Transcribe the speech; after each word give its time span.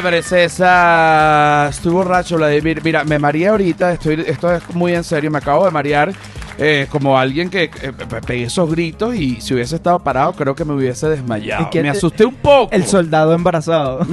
te 0.00 0.04
parece 0.04 0.44
esa? 0.44 1.68
Estoy 1.68 1.92
borracho, 1.92 2.38
la 2.38 2.46
de... 2.46 2.80
Mira, 2.82 3.04
me 3.04 3.18
mareé 3.18 3.48
ahorita, 3.48 3.92
estoy, 3.92 4.24
esto 4.26 4.50
es 4.54 4.74
muy 4.74 4.94
en 4.94 5.04
serio, 5.04 5.30
me 5.30 5.36
acabo 5.36 5.66
de 5.66 5.70
marear 5.70 6.10
eh, 6.58 6.86
como 6.90 7.18
alguien 7.18 7.50
que 7.50 7.64
eh, 7.64 7.92
pegué 8.26 8.44
esos 8.44 8.70
gritos 8.70 9.14
y 9.14 9.40
si 9.40 9.54
hubiese 9.54 9.76
estado 9.76 9.98
parado 9.98 10.32
creo 10.32 10.54
que 10.54 10.64
me 10.64 10.74
hubiese 10.74 11.08
desmayado. 11.08 11.64
¿Y 11.64 11.70
qué 11.70 11.82
Me 11.82 11.90
asusté 11.90 12.24
un 12.24 12.34
poco. 12.34 12.72
El 12.72 12.84
soldado 12.86 13.34
embarazado. 13.34 14.00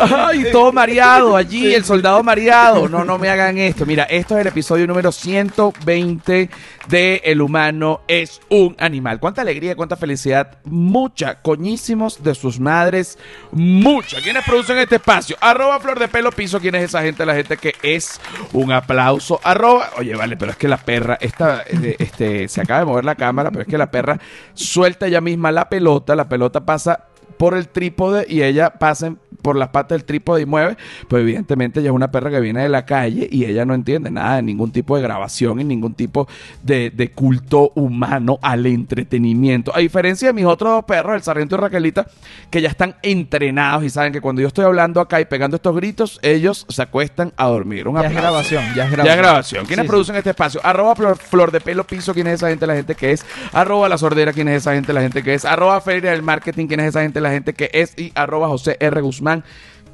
Ay, 0.00 0.46
todo 0.52 0.72
mareado 0.72 1.36
allí, 1.36 1.74
el 1.74 1.84
soldado 1.84 2.22
mareado. 2.22 2.88
No, 2.88 3.04
no 3.04 3.18
me 3.18 3.28
hagan 3.28 3.58
esto. 3.58 3.86
Mira, 3.86 4.04
esto 4.04 4.34
es 4.34 4.42
el 4.42 4.46
episodio 4.48 4.86
número 4.86 5.12
120 5.12 6.50
de 6.88 7.22
El 7.24 7.40
humano 7.40 8.02
es 8.08 8.40
un 8.48 8.76
animal. 8.78 9.20
Cuánta 9.20 9.42
alegría, 9.42 9.76
cuánta 9.76 9.96
felicidad. 9.96 10.58
Mucha, 10.64 11.40
coñísimos 11.42 12.22
de 12.22 12.34
sus 12.34 12.60
madres. 12.60 13.18
Mucha. 13.52 14.20
¿Quiénes 14.20 14.44
producen 14.44 14.78
este 14.78 14.96
espacio? 14.96 15.36
Arroba 15.40 15.80
Flor 15.80 15.98
de 15.98 16.08
Pelo 16.08 16.32
Piso. 16.32 16.60
¿Quién 16.60 16.74
es 16.74 16.84
esa 16.84 17.02
gente? 17.02 17.24
La 17.26 17.34
gente 17.34 17.56
que 17.56 17.74
es 17.82 18.20
un 18.52 18.72
aplauso. 18.72 19.23
Arroba. 19.42 19.90
Oye, 19.98 20.14
vale, 20.14 20.36
pero 20.36 20.52
es 20.52 20.56
que 20.56 20.68
la 20.68 20.76
perra, 20.76 21.18
esta, 21.20 21.62
eh, 21.66 21.96
este, 21.98 22.48
se 22.48 22.60
acaba 22.60 22.80
de 22.80 22.86
mover 22.86 23.04
la 23.04 23.14
cámara, 23.14 23.50
pero 23.50 23.62
es 23.62 23.68
que 23.68 23.78
la 23.78 23.90
perra 23.90 24.18
suelta 24.54 25.06
ella 25.06 25.20
misma 25.20 25.52
la 25.52 25.68
pelota. 25.68 26.14
La 26.14 26.28
pelota 26.28 26.64
pasa 26.64 27.06
por 27.36 27.54
el 27.56 27.68
trípode 27.68 28.26
y 28.28 28.42
ella 28.42 28.70
pasa 28.70 29.14
por 29.42 29.56
las 29.56 29.68
patas 29.68 29.98
del 29.98 30.04
trípode 30.04 30.40
y 30.42 30.46
mueve, 30.46 30.76
pues 31.06 31.20
evidentemente 31.20 31.80
ella 31.80 31.90
es 31.90 31.94
una 31.94 32.10
perra 32.10 32.30
que 32.30 32.40
viene 32.40 32.62
de 32.62 32.68
la 32.70 32.86
calle 32.86 33.28
y 33.30 33.44
ella 33.44 33.66
no 33.66 33.74
entiende 33.74 34.10
nada 34.10 34.36
de 34.36 34.42
ningún 34.42 34.72
tipo 34.72 34.96
de 34.96 35.02
grabación 35.02 35.60
y 35.60 35.64
ningún 35.64 35.92
tipo 35.94 36.26
de, 36.62 36.90
de 36.90 37.10
culto 37.10 37.70
humano 37.74 38.38
al 38.40 38.64
entretenimiento. 38.64 39.70
A 39.74 39.80
diferencia 39.80 40.28
de 40.28 40.32
mis 40.34 40.46
otros 40.46 40.70
dos 40.72 40.84
perros, 40.84 41.14
el 41.14 41.22
sargento 41.22 41.56
y 41.56 41.58
Raquelita, 41.58 42.06
que 42.50 42.62
ya 42.62 42.68
están 42.68 42.94
entrenados 43.02 43.84
y 43.84 43.90
saben 43.90 44.12
que 44.12 44.20
cuando 44.22 44.40
yo 44.40 44.48
estoy 44.48 44.64
hablando 44.64 45.00
acá 45.00 45.20
y 45.20 45.26
pegando 45.26 45.56
estos 45.56 45.76
gritos, 45.76 46.18
ellos 46.22 46.64
se 46.68 46.80
acuestan 46.80 47.32
a 47.36 47.46
dormir. 47.46 47.86
Un 47.86 48.00
ya 48.00 48.06
es 48.06 48.14
grabación, 48.14 48.64
ya 48.74 48.84
es 48.86 48.90
grabación. 48.90 49.04
Ya 49.06 49.12
es 49.12 49.18
grabación. 49.18 49.66
¿Quiénes 49.66 49.82
Sí, 49.84 49.86
sí. 49.86 49.90
producen 49.90 50.16
este 50.16 50.30
espacio? 50.30 50.60
Arroba 50.64 50.94
flor, 50.96 51.18
Flor 51.18 51.50
de 51.50 51.60
pelo 51.60 51.84
piso, 51.84 52.14
¿quién 52.14 52.28
es 52.28 52.34
esa 52.34 52.48
gente? 52.48 52.66
La 52.66 52.74
gente 52.74 52.94
que 52.94 53.12
es. 53.12 53.26
Arroba 53.52 53.88
la 53.88 53.98
sordera, 53.98 54.32
¿quién 54.32 54.48
es 54.48 54.58
esa 54.58 54.72
gente? 54.74 54.92
La 54.92 55.02
gente 55.02 55.22
que 55.22 55.34
es. 55.34 55.44
Arroba 55.44 55.80
feria 55.80 56.12
del 56.12 56.22
marketing, 56.22 56.66
¿quién 56.66 56.80
es 56.80 56.88
esa 56.88 57.02
gente? 57.02 57.20
La 57.24 57.30
gente 57.30 57.54
que 57.54 57.70
es. 57.72 57.98
Y 57.98 58.12
arroba 58.14 58.48
José 58.48 58.76
R. 58.78 59.00
Guzmán, 59.00 59.44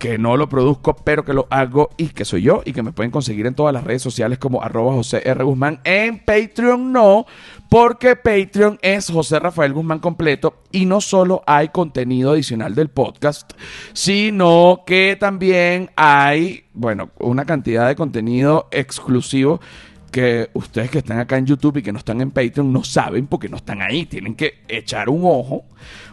que 0.00 0.18
no 0.18 0.36
lo 0.36 0.48
produzco, 0.48 0.96
pero 0.96 1.24
que 1.24 1.34
lo 1.34 1.46
hago 1.50 1.90
y 1.96 2.08
que 2.08 2.24
soy 2.24 2.42
yo 2.42 2.62
y 2.64 2.72
que 2.72 2.82
me 2.82 2.90
pueden 2.90 3.12
conseguir 3.12 3.46
en 3.46 3.54
todas 3.54 3.72
las 3.72 3.84
redes 3.84 4.02
sociales 4.02 4.38
como 4.38 4.62
arroba 4.62 4.94
José 4.94 5.22
R. 5.24 5.44
Guzmán. 5.44 5.80
En 5.84 6.24
Patreon 6.24 6.90
no, 6.90 7.26
porque 7.68 8.16
Patreon 8.16 8.78
es 8.82 9.10
José 9.10 9.38
Rafael 9.38 9.74
Guzmán 9.74 9.98
completo 9.98 10.62
y 10.72 10.86
no 10.86 11.00
solo 11.02 11.42
hay 11.46 11.68
contenido 11.68 12.32
adicional 12.32 12.74
del 12.74 12.88
podcast, 12.88 13.52
sino 13.92 14.84
que 14.86 15.16
también 15.20 15.90
hay, 15.96 16.64
bueno, 16.72 17.10
una 17.18 17.44
cantidad 17.44 17.86
de 17.86 17.94
contenido 17.94 18.68
exclusivo 18.72 19.60
que 20.10 20.50
ustedes 20.54 20.90
que 20.90 20.98
están 20.98 21.18
acá 21.18 21.38
en 21.38 21.46
YouTube 21.46 21.78
y 21.78 21.82
que 21.82 21.92
no 21.92 21.98
están 21.98 22.20
en 22.20 22.30
Patreon 22.30 22.72
no 22.72 22.84
saben 22.84 23.26
porque 23.26 23.48
no 23.48 23.56
están 23.56 23.82
ahí. 23.82 24.06
Tienen 24.06 24.34
que 24.34 24.60
echar 24.68 25.08
un 25.08 25.22
ojo. 25.24 25.64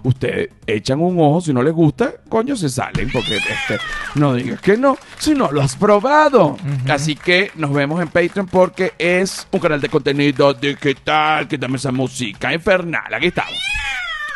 Ustedes 0.03 0.49
echan 0.65 1.01
un 1.01 1.19
ojo. 1.19 1.41
Si 1.41 1.53
no 1.53 1.61
les 1.61 1.73
gusta, 1.73 2.13
coño, 2.29 2.55
se 2.55 2.69
salen. 2.69 3.11
Porque 3.11 3.37
este, 3.37 3.77
no 4.15 4.33
digas 4.33 4.61
que 4.61 4.77
no. 4.77 4.97
Si 5.17 5.33
no 5.33 5.51
lo 5.51 5.61
has 5.61 5.75
probado. 5.75 6.57
Así 6.89 7.15
que 7.15 7.51
nos 7.55 7.73
vemos 7.73 8.01
en 8.01 8.07
Patreon 8.07 8.47
porque 8.47 8.93
es 8.97 9.47
un 9.51 9.59
canal 9.59 9.81
de 9.81 9.89
contenido 9.89 10.53
digital. 10.53 11.47
Que 11.47 11.57
dame 11.57 11.77
esa 11.77 11.91
música 11.91 12.53
infernal. 12.53 13.13
Aquí 13.13 13.27
estamos. 13.27 13.57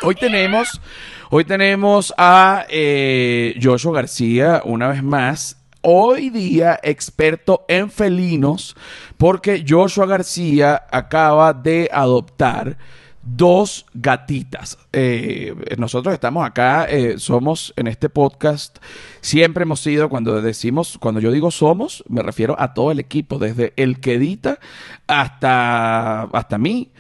Hoy 0.04 0.16
tenemos, 0.16 0.82
hoy 1.30 1.46
tenemos 1.46 2.12
a 2.18 2.66
eh, 2.70 3.54
Joshua 3.62 3.94
García 3.94 4.64
una 4.66 4.88
vez 4.88 5.04
más. 5.04 5.61
Hoy 5.84 6.30
día 6.30 6.80
experto 6.84 7.66
en 7.68 7.90
felinos 7.90 8.76
porque 9.18 9.66
Joshua 9.68 10.06
García 10.06 10.84
acaba 10.92 11.54
de 11.54 11.90
adoptar 11.92 12.78
dos 13.24 13.88
gatitas. 13.94 14.78
Eh, 14.94 15.56
nosotros 15.78 16.14
estamos 16.14 16.46
acá, 16.46 16.86
eh, 16.90 17.16
somos 17.18 17.74
en 17.76 17.88
este 17.88 18.10
podcast, 18.10 18.78
siempre 19.22 19.64
hemos 19.64 19.80
sido, 19.80 20.08
cuando 20.10 20.40
decimos, 20.42 20.98
cuando 21.00 21.20
yo 21.20 21.32
digo 21.32 21.50
somos, 21.50 22.04
me 22.08 22.22
refiero 22.22 22.56
a 22.60 22.74
todo 22.76 22.92
el 22.92 23.00
equipo, 23.00 23.40
desde 23.40 23.74
el 23.76 24.00
que 24.00 24.14
edita 24.16 24.60
hasta, 25.08 26.24
hasta 26.24 26.58
mí, 26.60 26.92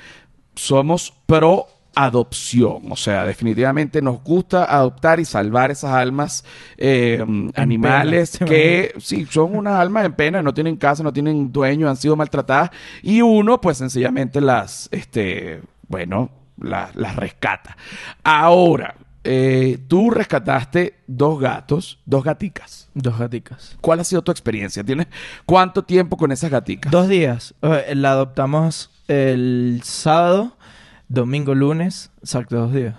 somos 0.55 1.13
pro 1.25 1.67
adopción. 1.95 2.91
O 2.91 2.95
sea, 2.95 3.25
definitivamente 3.25 4.01
nos 4.01 4.23
gusta 4.23 4.63
adoptar 4.65 5.19
y 5.19 5.25
salvar 5.25 5.71
esas 5.71 5.91
almas 5.91 6.43
eh, 6.77 7.23
animales 7.55 8.37
pena. 8.37 8.49
que 8.49 8.93
sí, 8.99 9.27
son 9.29 9.55
unas 9.55 9.73
almas 9.79 10.05
en 10.05 10.13
pena, 10.13 10.41
no 10.41 10.53
tienen 10.53 10.77
casa, 10.77 11.03
no 11.03 11.11
tienen 11.13 11.51
dueño, 11.51 11.89
han 11.89 11.97
sido 11.97 12.15
maltratadas 12.15 12.71
y 13.01 13.21
uno 13.21 13.59
pues 13.61 13.77
sencillamente 13.77 14.41
las, 14.41 14.87
este, 14.91 15.61
bueno, 15.87 16.29
la- 16.59 16.91
las 16.95 17.15
rescata. 17.15 17.75
Ahora, 18.23 18.95
eh, 19.23 19.77
tú 19.87 20.09
rescataste 20.09 20.95
dos 21.07 21.39
gatos, 21.39 21.99
dos 22.05 22.23
gaticas. 22.23 22.89
Dos 22.93 23.17
gaticas. 23.19 23.77
¿Cuál 23.81 23.99
ha 23.99 24.03
sido 24.03 24.21
tu 24.21 24.31
experiencia? 24.31 24.83
¿Tienes 24.83 25.07
cuánto 25.45 25.83
tiempo 25.83 26.17
con 26.17 26.31
esas 26.31 26.49
gaticas? 26.49 26.91
Dos 26.91 27.07
días. 27.07 27.53
Eh, 27.61 27.93
la 27.95 28.11
adoptamos 28.11 28.89
el 29.07 29.81
sábado, 29.83 30.57
domingo, 31.13 31.53
lunes. 31.55 32.11
Exacto, 32.21 32.55
dos 32.57 32.73
días. 32.73 32.95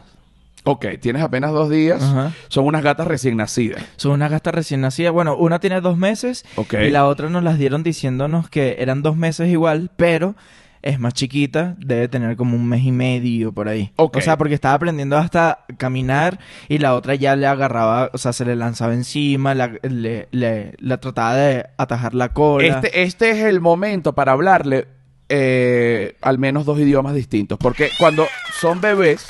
Ok, 0.65 0.87
tienes 1.01 1.23
apenas 1.23 1.51
dos 1.53 1.69
días. 1.71 2.01
Ajá. 2.03 2.33
Son 2.49 2.65
unas 2.65 2.83
gatas 2.85 3.07
recién 3.09 3.37
nacidas. 3.37 3.83
Son 3.97 4.13
unas 4.13 4.31
gatas 4.31 4.55
recién 4.55 4.81
nacidas. 4.81 5.13
Bueno, 5.13 5.37
una 5.37 5.59
tiene 5.59 5.81
dos 5.81 5.97
meses 5.97 6.45
Ok. 6.57 6.75
y 6.87 6.91
la 6.91 7.07
otra 7.07 7.29
nos 7.29 7.43
las 7.43 7.59
dieron 7.59 7.83
diciéndonos 7.83 8.49
que 8.49 8.77
eran 8.79 9.03
dos 9.03 9.17
meses 9.17 9.49
igual, 9.49 9.91
pero 9.97 10.37
es 10.83 10.99
más 11.01 11.15
chiquita, 11.15 11.75
debe 11.79 12.07
tener 12.09 12.37
como 12.37 12.57
un 12.57 12.69
mes 12.69 12.83
y 12.85 12.93
medio 12.93 13.53
por 13.53 13.69
ahí. 13.69 13.93
Ok. 13.97 14.17
O 14.19 14.21
sea, 14.21 14.37
porque 14.39 14.55
estaba 14.55 14.75
aprendiendo 14.75 15.17
hasta 15.17 15.65
caminar 15.79 16.39
y 16.69 16.79
la 16.79 16.95
otra 16.95 17.15
ya 17.17 17.35
le 17.35 17.47
agarraba, 17.49 18.11
o 18.13 18.19
sea, 18.19 18.33
se 18.33 18.45
le 18.45 18.55
lanzaba 18.55 18.95
encima, 18.95 19.55
la, 19.55 19.73
le, 19.83 20.29
le- 20.31 20.75
la 20.79 20.99
trataba 20.99 21.35
de 21.37 21.67
atajar 21.77 22.15
la 22.15 22.33
cola. 22.33 22.67
Este, 22.67 23.03
este 23.03 23.31
es 23.31 23.39
el 23.45 23.61
momento 23.61 24.15
para 24.15 24.33
hablarle 24.33 24.87
eh, 25.35 26.15
al 26.21 26.39
menos 26.39 26.67
dos 26.67 26.79
idiomas 26.79 27.15
distintos. 27.15 27.59
Porque 27.59 27.89
cuando 27.99 28.27
son 28.61 28.83
bebés, 28.83 29.27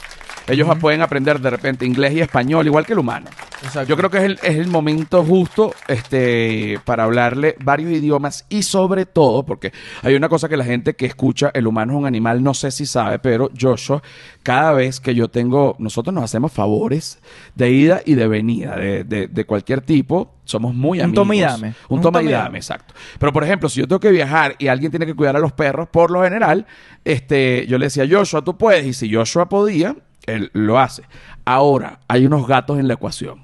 ellos 0.48 0.68
pueden 0.80 1.02
aprender 1.02 1.40
de 1.40 1.50
repente 1.50 1.86
inglés 1.86 2.14
y 2.14 2.20
español, 2.20 2.66
igual 2.66 2.84
que 2.86 2.92
el 2.94 2.98
humano. 2.98 3.28
Exacto. 3.62 3.88
Yo 3.88 3.96
creo 3.96 4.10
que 4.10 4.18
es 4.18 4.24
el, 4.24 4.32
es 4.42 4.56
el 4.56 4.66
momento 4.68 5.24
justo 5.24 5.72
este, 5.88 6.78
para 6.84 7.04
hablarle 7.04 7.54
varios 7.64 7.92
idiomas 7.92 8.44
y 8.48 8.62
sobre 8.64 9.06
todo, 9.06 9.44
porque 9.44 9.72
hay 10.02 10.14
una 10.14 10.28
cosa 10.28 10.48
que 10.48 10.56
la 10.56 10.64
gente 10.64 10.94
que 10.94 11.06
escucha, 11.06 11.50
el 11.54 11.66
humano 11.66 11.92
es 11.92 11.98
un 12.00 12.06
animal, 12.06 12.42
no 12.42 12.54
sé 12.54 12.70
si 12.72 12.86
sabe, 12.86 13.18
pero 13.20 13.50
Joshua, 13.58 14.02
cada 14.42 14.72
vez 14.72 14.98
que 15.00 15.14
yo 15.14 15.28
tengo, 15.28 15.76
nosotros 15.78 16.12
nos 16.12 16.24
hacemos 16.24 16.50
favores 16.52 17.20
de 17.54 17.70
ida 17.70 18.00
y 18.04 18.14
de 18.14 18.26
venida, 18.26 18.74
de, 18.76 19.04
de- 19.04 19.28
de 19.28 19.44
cualquier 19.44 19.80
tipo, 19.80 20.34
somos 20.44 20.74
muy 20.74 20.98
Un 20.98 21.04
amigos. 21.04 21.22
toma 21.22 21.34
y 21.36 21.40
dame. 21.40 21.68
Un, 21.88 21.98
Un 21.98 22.02
toma 22.02 22.22
y 22.22 22.28
dame. 22.28 22.58
exacto. 22.58 22.94
Pero 23.18 23.32
por 23.32 23.44
ejemplo, 23.44 23.68
si 23.68 23.78
yo 23.80 23.86
tengo 23.86 24.00
que 24.00 24.10
viajar 24.10 24.56
y 24.58 24.66
alguien 24.66 24.90
tiene 24.90 25.06
que 25.06 25.14
cuidar 25.14 25.36
a 25.36 25.38
los 25.40 25.52
perros, 25.52 25.88
por 25.88 26.10
lo 26.10 26.22
general, 26.24 26.66
este, 27.04 27.66
yo 27.68 27.78
le 27.78 27.86
decía, 27.86 28.04
Joshua, 28.10 28.42
tú 28.42 28.56
puedes, 28.58 28.84
y 28.86 28.92
si 28.92 29.12
Joshua 29.14 29.48
podía, 29.48 29.94
él 30.26 30.50
lo 30.52 30.78
hace. 30.78 31.02
Ahora, 31.44 32.00
hay 32.08 32.26
unos 32.26 32.46
gatos 32.46 32.78
en 32.78 32.88
la 32.88 32.94
ecuación. 32.94 33.42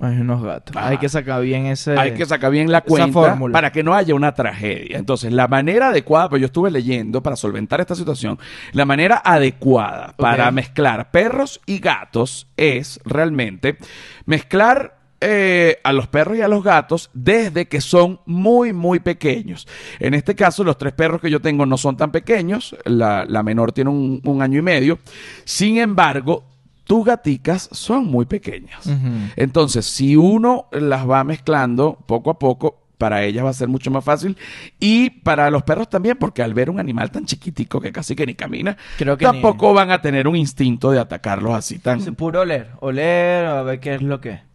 Hay 0.00 0.16
unos 0.18 0.42
gatos. 0.42 0.76
Ah. 0.76 0.88
Hay 0.88 0.98
que 0.98 1.08
sacar 1.08 1.42
bien 1.42 1.66
ese... 1.66 1.98
Hay 1.98 2.14
que 2.14 2.24
sacar 2.24 2.52
bien 2.52 2.70
la 2.70 2.82
cuenta 2.82 3.12
fórmula. 3.12 3.52
para 3.52 3.72
que 3.72 3.82
no 3.82 3.94
haya 3.94 4.14
una 4.14 4.32
tragedia. 4.32 4.96
Entonces, 4.96 5.32
la 5.32 5.48
manera 5.48 5.88
adecuada, 5.88 6.28
pues 6.28 6.40
yo 6.40 6.46
estuve 6.46 6.70
leyendo 6.70 7.20
para 7.20 7.34
solventar 7.34 7.80
esta 7.80 7.96
situación, 7.96 8.38
la 8.72 8.84
manera 8.84 9.20
adecuada 9.24 10.14
para 10.16 10.50
mezclar 10.52 11.10
perros 11.10 11.60
y 11.66 11.80
gatos 11.80 12.46
es 12.56 13.00
realmente 13.04 13.78
mezclar 14.24 14.97
eh, 15.20 15.78
a 15.82 15.92
los 15.92 16.06
perros 16.06 16.38
y 16.38 16.42
a 16.42 16.48
los 16.48 16.62
gatos 16.62 17.10
desde 17.12 17.66
que 17.66 17.80
son 17.80 18.20
muy, 18.26 18.72
muy 18.72 19.00
pequeños. 19.00 19.66
En 19.98 20.14
este 20.14 20.34
caso, 20.34 20.64
los 20.64 20.78
tres 20.78 20.92
perros 20.92 21.20
que 21.20 21.30
yo 21.30 21.40
tengo 21.40 21.66
no 21.66 21.76
son 21.76 21.96
tan 21.96 22.12
pequeños. 22.12 22.76
La, 22.84 23.24
la 23.24 23.42
menor 23.42 23.72
tiene 23.72 23.90
un, 23.90 24.20
un 24.24 24.42
año 24.42 24.58
y 24.58 24.62
medio. 24.62 24.98
Sin 25.44 25.78
embargo, 25.78 26.44
tus 26.84 27.04
gaticas 27.04 27.68
son 27.70 28.06
muy 28.06 28.24
pequeñas. 28.24 28.88
Entonces, 29.36 29.84
si 29.84 30.16
uno 30.16 30.68
las 30.72 31.08
va 31.08 31.22
mezclando 31.22 31.98
poco 32.06 32.30
a 32.30 32.38
poco, 32.38 32.80
para 32.96 33.22
ellas 33.24 33.44
va 33.44 33.50
a 33.50 33.54
ser 33.54 33.68
mucho 33.68 33.90
más 33.90 34.02
fácil. 34.02 34.38
Y 34.80 35.10
para 35.10 35.50
los 35.50 35.64
perros 35.64 35.90
también, 35.90 36.16
porque 36.16 36.42
al 36.42 36.54
ver 36.54 36.70
un 36.70 36.80
animal 36.80 37.10
tan 37.10 37.26
chiquitico 37.26 37.80
que 37.80 37.92
casi 37.92 38.16
que 38.16 38.24
ni 38.24 38.34
camina, 38.34 38.76
Creo 38.96 39.18
que 39.18 39.24
tampoco 39.26 39.74
van 39.74 39.90
a 39.90 40.00
tener 40.00 40.26
un 40.26 40.36
instinto 40.36 40.90
de 40.90 40.98
atacarlos 40.98 41.54
así 41.54 41.78
tan... 41.78 42.00
Puro 42.14 42.40
oler. 42.40 42.70
Oler, 42.80 43.44
a 43.44 43.62
ver 43.62 43.80
qué 43.80 43.94
es 43.94 44.02
lo 44.02 44.20
que 44.20 44.30
es. 44.30 44.47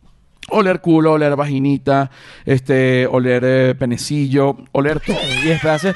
Oler 0.49 0.81
culo, 0.81 1.13
oler 1.13 1.35
vaginita, 1.35 2.11
este, 2.45 3.07
oler 3.07 3.43
eh, 3.45 3.75
penecillo, 3.75 4.57
oler 4.71 4.99
todo. 4.99 5.17
Y 5.43 5.51
hace... 5.51 5.95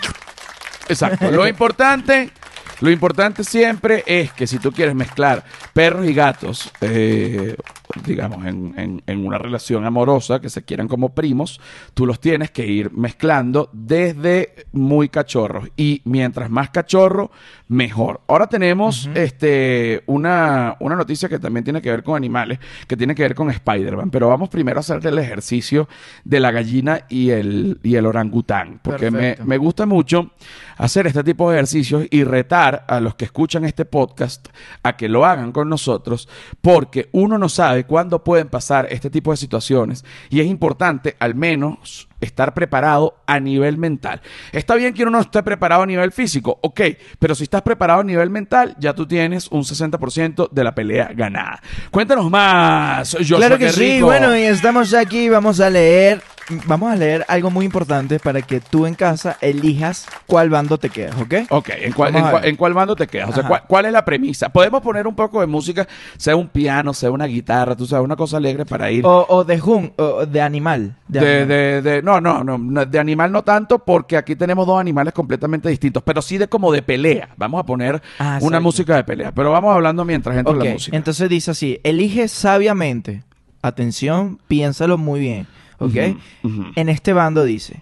Exacto. 0.90 1.30
Lo 1.32 1.48
importante, 1.48 2.30
lo 2.80 2.90
importante 2.90 3.44
siempre 3.44 4.04
es 4.06 4.32
que 4.32 4.48
si 4.48 4.60
tú 4.60 4.72
quieres 4.72 4.96
mezclar 4.96 5.44
perros 5.74 6.08
y 6.08 6.14
gatos, 6.14 6.72
eh, 6.82 7.56
digamos, 8.06 8.46
en, 8.46 8.74
en- 8.78 9.04
en 9.08 9.26
una 9.26 9.38
relación 9.38 9.86
amorosa, 9.86 10.40
que 10.42 10.50
se 10.50 10.64
quieran 10.64 10.88
como 10.88 11.10
primos, 11.10 11.60
tú 11.94 12.06
los 12.06 12.20
tienes 12.20 12.52
que 12.52 12.66
ir 12.68 12.92
mezclando 12.92 13.70
desde 13.74 14.68
muy 14.74 15.10
cachorros. 15.10 15.70
Y 15.78 16.02
mientras 16.06 16.50
más 16.50 16.70
cachorro, 16.70 17.32
mejor. 17.70 18.22
Ahora 18.28 18.48
tenemos 18.48 19.10
este, 19.14 20.04
una, 20.06 20.76
una 20.80 20.96
noticia 20.96 21.28
que 21.30 21.40
también 21.40 21.64
tiene 21.64 21.82
que 21.82 21.90
ver 21.92 22.04
con 22.04 22.16
animales, 22.16 22.60
que 22.88 22.98
tiene 22.98 23.16
que 23.16 23.24
ver 23.24 23.36
con 23.36 23.50
Spider-Man. 23.50 24.10
Pero 24.12 24.30
vamos 24.30 24.50
primero 24.50 24.80
a 24.80 24.82
hacer 24.82 25.06
el 25.06 25.18
ejercicio 25.20 25.88
de 26.24 26.40
la 26.40 26.52
gallina 26.52 27.02
y 27.10 27.30
el, 27.32 27.80
y 27.84 27.96
el 27.96 28.06
orangután. 28.06 28.80
Porque 28.82 29.12
me, 29.12 29.38
me 29.46 29.58
gusta 29.58 29.86
mucho 29.86 30.32
hacer 30.78 31.08
este 31.08 31.24
tipo 31.24 31.50
de 31.50 31.58
ejercicios 31.58 32.06
y 32.10 32.24
retar 32.24 32.86
a 32.88 33.00
los 33.00 33.16
que 33.16 33.26
escuchan 33.26 33.66
este 33.66 33.86
podcast 33.86 34.48
a 34.84 34.96
que 34.96 35.10
lo 35.10 35.26
hagan 35.26 35.52
con 35.52 35.70
nosotros, 35.70 36.30
porque 36.62 37.10
uno 37.14 37.38
no 37.38 37.50
sabe 37.50 37.77
cuándo 37.86 38.24
pueden 38.24 38.48
pasar 38.50 38.88
este 38.90 39.10
tipo 39.10 39.32
de 39.32 39.38
situaciones 39.38 40.06
y 40.30 40.40
es 40.40 40.48
importante 40.48 41.16
al 41.20 41.36
menos 41.36 42.08
estar 42.20 42.54
preparado 42.54 43.16
a 43.28 43.40
nivel 43.40 43.78
mental. 43.78 44.22
Está 44.52 44.76
bien 44.76 44.94
que 44.94 45.04
uno 45.04 45.12
no 45.12 45.20
esté 45.20 45.44
preparado 45.44 45.84
a 45.84 45.86
nivel 45.86 46.12
físico, 46.12 46.60
ok, 46.62 46.82
pero 47.20 47.36
si 47.36 47.44
estás 47.44 47.62
preparado 47.62 48.02
a 48.02 48.04
nivel 48.04 48.30
mental, 48.30 48.76
ya 48.80 48.94
tú 48.94 49.06
tienes 49.06 49.48
un 49.52 49.64
60% 49.64 50.50
de 50.50 50.64
la 50.64 50.74
pelea 50.74 51.12
ganada. 51.14 51.62
Cuéntanos 51.92 52.30
más, 52.30 53.14
Joshua, 53.14 53.38
claro 53.38 53.58
que 53.58 53.70
sí, 53.70 54.02
bueno, 54.02 54.36
y 54.36 54.44
estamos 54.44 54.94
aquí, 54.94 55.30
vamos 55.30 55.60
a 55.60 55.70
leer, 55.70 56.22
vamos 56.66 56.92
a 56.92 56.96
leer 56.96 57.26
algo 57.28 57.50
muy 57.52 57.66
importante 57.66 58.20
para 58.20 58.42
que 58.42 58.60
tú 58.62 58.86
en 58.86 58.96
casa 58.96 59.38
elijas 59.42 60.06
cuál 60.26 60.50
bando 60.50 60.78
te 60.78 60.90
quedas, 60.90 61.20
¿ok? 61.20 61.34
Ok, 61.50 61.70
¿en 61.78 61.94
cuál, 61.94 62.14
Vamos 62.14 62.22
en 62.22 62.28
a 62.28 62.32
cuál- 62.32 62.42
ver. 62.44 62.50
en 62.50 62.56
cuál 62.56 62.74
bando 62.74 62.96
te 62.96 63.08
quedas? 63.08 63.30
O 63.30 63.34
sea. 63.34 63.48
¿cuál, 63.48 63.64
cuál 63.68 63.86
es 63.86 63.92
la 63.92 64.06
premisa? 64.06 64.50
Podemos 64.50 64.82
poner 64.82 65.08
un 65.08 65.16
poco 65.16 65.42
de 65.42 65.48
música, 65.48 65.88
sea 66.18 66.36
un 66.36 66.48
piano, 66.48 66.94
sea 66.94 67.12
una 67.12 67.26
guitarra, 67.26 67.76
tú 67.76 67.86
sabes, 67.86 68.04
una 68.06 68.16
cosa 68.16 68.38
alegre 68.38 68.66
para 68.66 68.90
ir. 68.92 69.06
O, 69.06 69.26
o 69.30 69.44
de 69.44 69.60
jun, 69.60 69.92
o 69.98 70.26
de 70.26 70.42
animal. 70.42 70.96
De, 71.08 71.20
De, 71.20 71.28
animal. 71.42 71.48
de, 71.48 71.82
de- 71.82 72.02
no, 72.02 72.22
no, 72.22 72.44
no, 72.44 72.86
de 72.86 73.00
animal 73.00 73.32
no 73.32 73.44
tanto, 73.44 73.80
porque 73.80 74.16
aquí 74.18 74.36
tenemos 74.36 74.66
dos 74.66 74.80
animales 74.80 75.14
completamente 75.14 75.68
distintos, 75.70 76.04
pero 76.04 76.22
sí 76.22 76.38
de 76.38 76.48
como 76.48 76.72
de 76.72 76.82
pelea. 76.82 77.30
Vamos 77.38 77.60
a 77.60 77.66
poner 77.66 78.02
Ah, 78.20 78.40
una 78.42 78.60
música 78.60 78.96
de 78.96 79.04
pelea, 79.04 79.32
pero 79.34 79.52
vamos 79.52 79.74
hablando 79.76 80.06
mientras 80.06 80.38
entra 80.38 80.54
Ok, 80.54 80.64
la 80.64 80.72
música. 80.72 80.96
entonces 80.96 81.30
dice 81.30 81.52
así, 81.52 81.80
elige 81.84 82.28
sabiamente, 82.28 83.24
atención, 83.62 84.40
piénsalo 84.48 84.98
muy 84.98 85.20
bien, 85.20 85.48
¿ok? 85.80 85.96
En 86.76 86.90
este 86.90 87.14
bando 87.14 87.44
dice, 87.44 87.82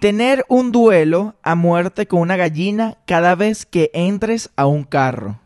tener 0.00 0.44
un 0.48 0.72
duelo 0.72 1.34
a 1.42 1.54
muerte 1.54 2.06
con 2.06 2.20
una 2.20 2.36
gallina 2.36 2.98
cada 3.06 3.34
vez 3.34 3.66
que 3.66 3.90
entres 3.94 4.50
a 4.56 4.66
un 4.66 4.84
carro. 4.84 5.40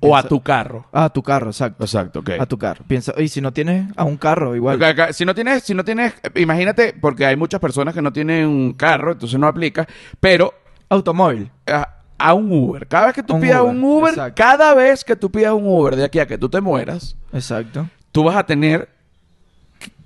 O 0.00 0.16
a 0.16 0.24
tu 0.24 0.40
carro. 0.40 0.86
A 0.90 1.10
tu 1.10 1.22
carro, 1.22 1.50
exacto. 1.50 1.84
Exacto, 1.84 2.18
ok. 2.20 2.30
A 2.40 2.46
tu 2.46 2.58
carro. 2.58 2.84
Piensa, 2.88 3.12
y 3.18 3.28
si 3.28 3.40
no 3.40 3.52
tienes 3.52 3.86
a 3.96 4.02
un 4.02 4.16
carro, 4.16 4.56
igual. 4.56 4.80
Si 5.12 5.24
no 5.24 5.32
tienes, 5.34 5.62
si 5.62 5.74
no 5.74 5.84
tienes, 5.84 6.12
imagínate, 6.34 6.92
porque 7.00 7.24
hay 7.26 7.36
muchas 7.36 7.60
personas 7.60 7.94
que 7.94 8.02
no 8.02 8.12
tienen 8.12 8.48
un 8.48 8.72
carro, 8.72 9.12
entonces 9.12 9.38
no 9.38 9.46
aplica, 9.46 9.86
pero 10.18 10.52
Automóvil. 10.88 11.52
a, 11.68 11.88
a 12.18 12.34
un 12.34 12.50
Uber. 12.50 12.88
Cada 12.88 13.06
vez 13.06 13.14
que 13.14 13.22
tú 13.22 13.34
Un 13.36 13.42
pidas 13.42 13.60
Uber, 13.60 13.70
un 13.76 13.84
Uber, 13.84 14.10
exacto. 14.12 14.34
cada 14.42 14.74
vez 14.74 15.04
que 15.04 15.14
tú 15.14 15.30
pidas 15.30 15.52
un 15.52 15.66
Uber 15.68 15.94
de 15.94 16.04
aquí 16.04 16.18
a 16.18 16.26
que 16.26 16.36
tú 16.36 16.48
te 16.48 16.60
mueras, 16.60 17.16
Exacto. 17.32 17.88
tú 18.10 18.24
vas 18.24 18.34
a 18.36 18.44
tener 18.44 18.88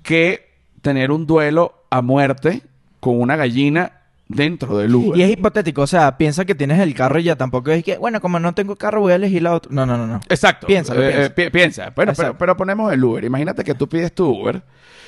que 0.03 0.54
tener 0.85 1.09
un 1.11 1.25
duelo 1.25 1.73
a 1.89 2.03
muerte 2.03 2.61
con 2.99 3.19
una 3.19 3.35
gallina 3.35 4.01
dentro 4.27 4.77
del 4.77 4.93
Uber. 4.93 5.17
Y 5.19 5.23
es 5.23 5.31
hipotético, 5.31 5.81
o 5.81 5.87
sea, 5.87 6.15
piensa 6.17 6.45
que 6.45 6.53
tienes 6.53 6.79
el 6.79 6.93
carro 6.93 7.17
y 7.19 7.23
ya 7.23 7.35
tampoco 7.35 7.71
es 7.71 7.83
que, 7.83 7.97
bueno, 7.97 8.21
como 8.21 8.39
no 8.39 8.53
tengo 8.53 8.75
carro, 8.75 9.01
voy 9.01 9.11
a 9.13 9.15
elegir 9.15 9.41
la 9.41 9.53
otra. 9.53 9.71
No, 9.73 9.85
no, 9.87 9.97
no, 9.97 10.05
no. 10.05 10.19
Exacto. 10.29 10.67
Piénsalo, 10.67 11.01
Eh, 11.03 11.07
piensa. 11.11 11.25
eh, 11.25 11.29
pi- 11.31 11.49
piensa. 11.49 11.93
Bueno, 11.95 12.13
pero, 12.15 12.37
pero 12.37 12.55
ponemos 12.55 12.93
el 12.93 13.03
Uber. 13.03 13.23
Imagínate 13.23 13.63
que 13.63 13.73
tú 13.73 13.89
pides 13.89 14.13
tu 14.13 14.25
Uber 14.29 14.61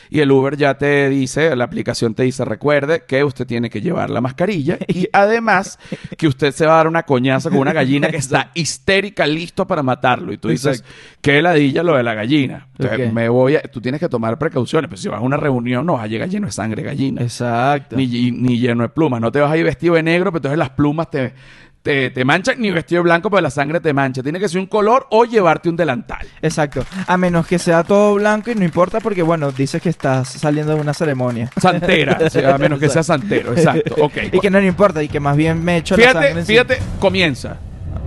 y 0.09 0.19
el 0.19 0.31
Uber 0.31 0.57
ya 0.57 0.77
te 0.77 1.09
dice, 1.09 1.55
la 1.55 1.63
aplicación 1.65 2.13
te 2.15 2.23
dice, 2.23 2.45
recuerde 2.45 3.03
que 3.07 3.23
usted 3.23 3.45
tiene 3.45 3.69
que 3.69 3.81
llevar 3.81 4.09
la 4.09 4.21
mascarilla 4.21 4.77
y 4.87 5.07
además 5.13 5.79
que 6.17 6.27
usted 6.27 6.51
se 6.51 6.65
va 6.65 6.73
a 6.73 6.77
dar 6.77 6.87
una 6.87 7.03
coñaza 7.03 7.49
con 7.49 7.59
una 7.59 7.73
gallina 7.73 8.09
que 8.09 8.17
está 8.17 8.51
histérica, 8.55 9.25
listo 9.27 9.67
para 9.67 9.83
matarlo. 9.83 10.31
Y 10.33 10.37
tú 10.37 10.49
dices, 10.49 10.83
qué 11.21 11.41
ladilla 11.41 11.83
lo 11.83 11.95
de 11.95 12.03
la 12.03 12.13
gallina. 12.13 12.67
Entonces, 12.77 13.11
me 13.13 13.29
voy 13.29 13.55
a- 13.55 13.61
tú 13.61 13.81
tienes 13.81 13.99
que 13.99 14.09
tomar 14.09 14.37
precauciones. 14.37 14.89
Pero 14.89 15.01
si 15.01 15.09
vas 15.09 15.19
a 15.19 15.23
una 15.23 15.37
reunión, 15.37 15.85
no 15.85 15.93
vas 15.93 16.03
a 16.03 16.07
llegar 16.07 16.29
lleno 16.29 16.47
de 16.47 16.51
sangre 16.53 16.83
gallina. 16.83 17.21
Exacto. 17.21 17.95
Ni, 17.95 18.07
ni 18.31 18.59
lleno 18.59 18.83
de 18.83 18.89
plumas. 18.89 19.19
No 19.21 19.31
te 19.31 19.39
vas 19.39 19.51
a 19.51 19.57
ir 19.57 19.63
vestido 19.65 19.95
de 19.95 20.03
negro, 20.03 20.31
pero 20.31 20.37
entonces 20.39 20.57
las 20.57 20.69
plumas 20.71 21.09
te, 21.09 21.33
te, 21.81 22.09
te 22.09 22.25
manchan, 22.25 22.59
ni 22.59 22.69
vestido 22.71 23.01
blanco, 23.03 23.29
pero 23.29 23.41
la 23.41 23.49
sangre 23.49 23.79
te 23.79 23.93
mancha. 23.93 24.21
Tiene 24.21 24.39
que 24.39 24.49
ser 24.49 24.59
un 24.59 24.65
color 24.67 25.07
o 25.09 25.23
llevarte 25.25 25.69
un 25.69 25.75
delantal. 25.77 26.27
Exacto. 26.41 26.83
A 27.07 27.15
menos 27.17 27.47
que 27.47 27.57
sea 27.59 27.83
todo 27.83 28.15
blanco 28.15 28.51
y 28.51 28.55
no 28.55 28.65
importa 28.65 28.99
porque, 28.99 29.21
bueno, 29.23 29.51
dices 29.51 29.81
que 29.81 29.89
estás 29.89 30.27
saliendo 30.27 30.75
de 30.75 30.81
una 30.81 30.93
ceremonia. 30.93 31.49
Santera, 31.61 32.17
o 32.25 32.29
sea, 32.29 32.55
a 32.55 32.57
menos 32.57 32.79
que 32.79 32.89
sea 32.89 33.03
santero, 33.03 33.53
exacto. 33.53 33.95
Ok. 34.01 34.13
y 34.33 34.39
que 34.39 34.49
no 34.49 34.59
le 34.59 34.67
importa 34.67 35.01
y 35.01 35.07
que 35.07 35.19
más 35.19 35.37
bien 35.37 35.63
me 35.63 35.77
echo 35.77 35.95
la 35.95 36.01
Fíjate, 36.03 36.25
sangre 36.25 36.39
encima. 36.41 36.63
fíjate, 36.65 36.79
comienza. 36.99 37.57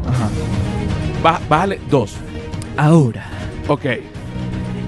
Ajá. 0.06 0.28
Bá- 1.22 1.40
Bájale 1.49 1.81
dos. 1.90 2.17
Ahora, 2.76 3.26
Ok. 3.69 3.84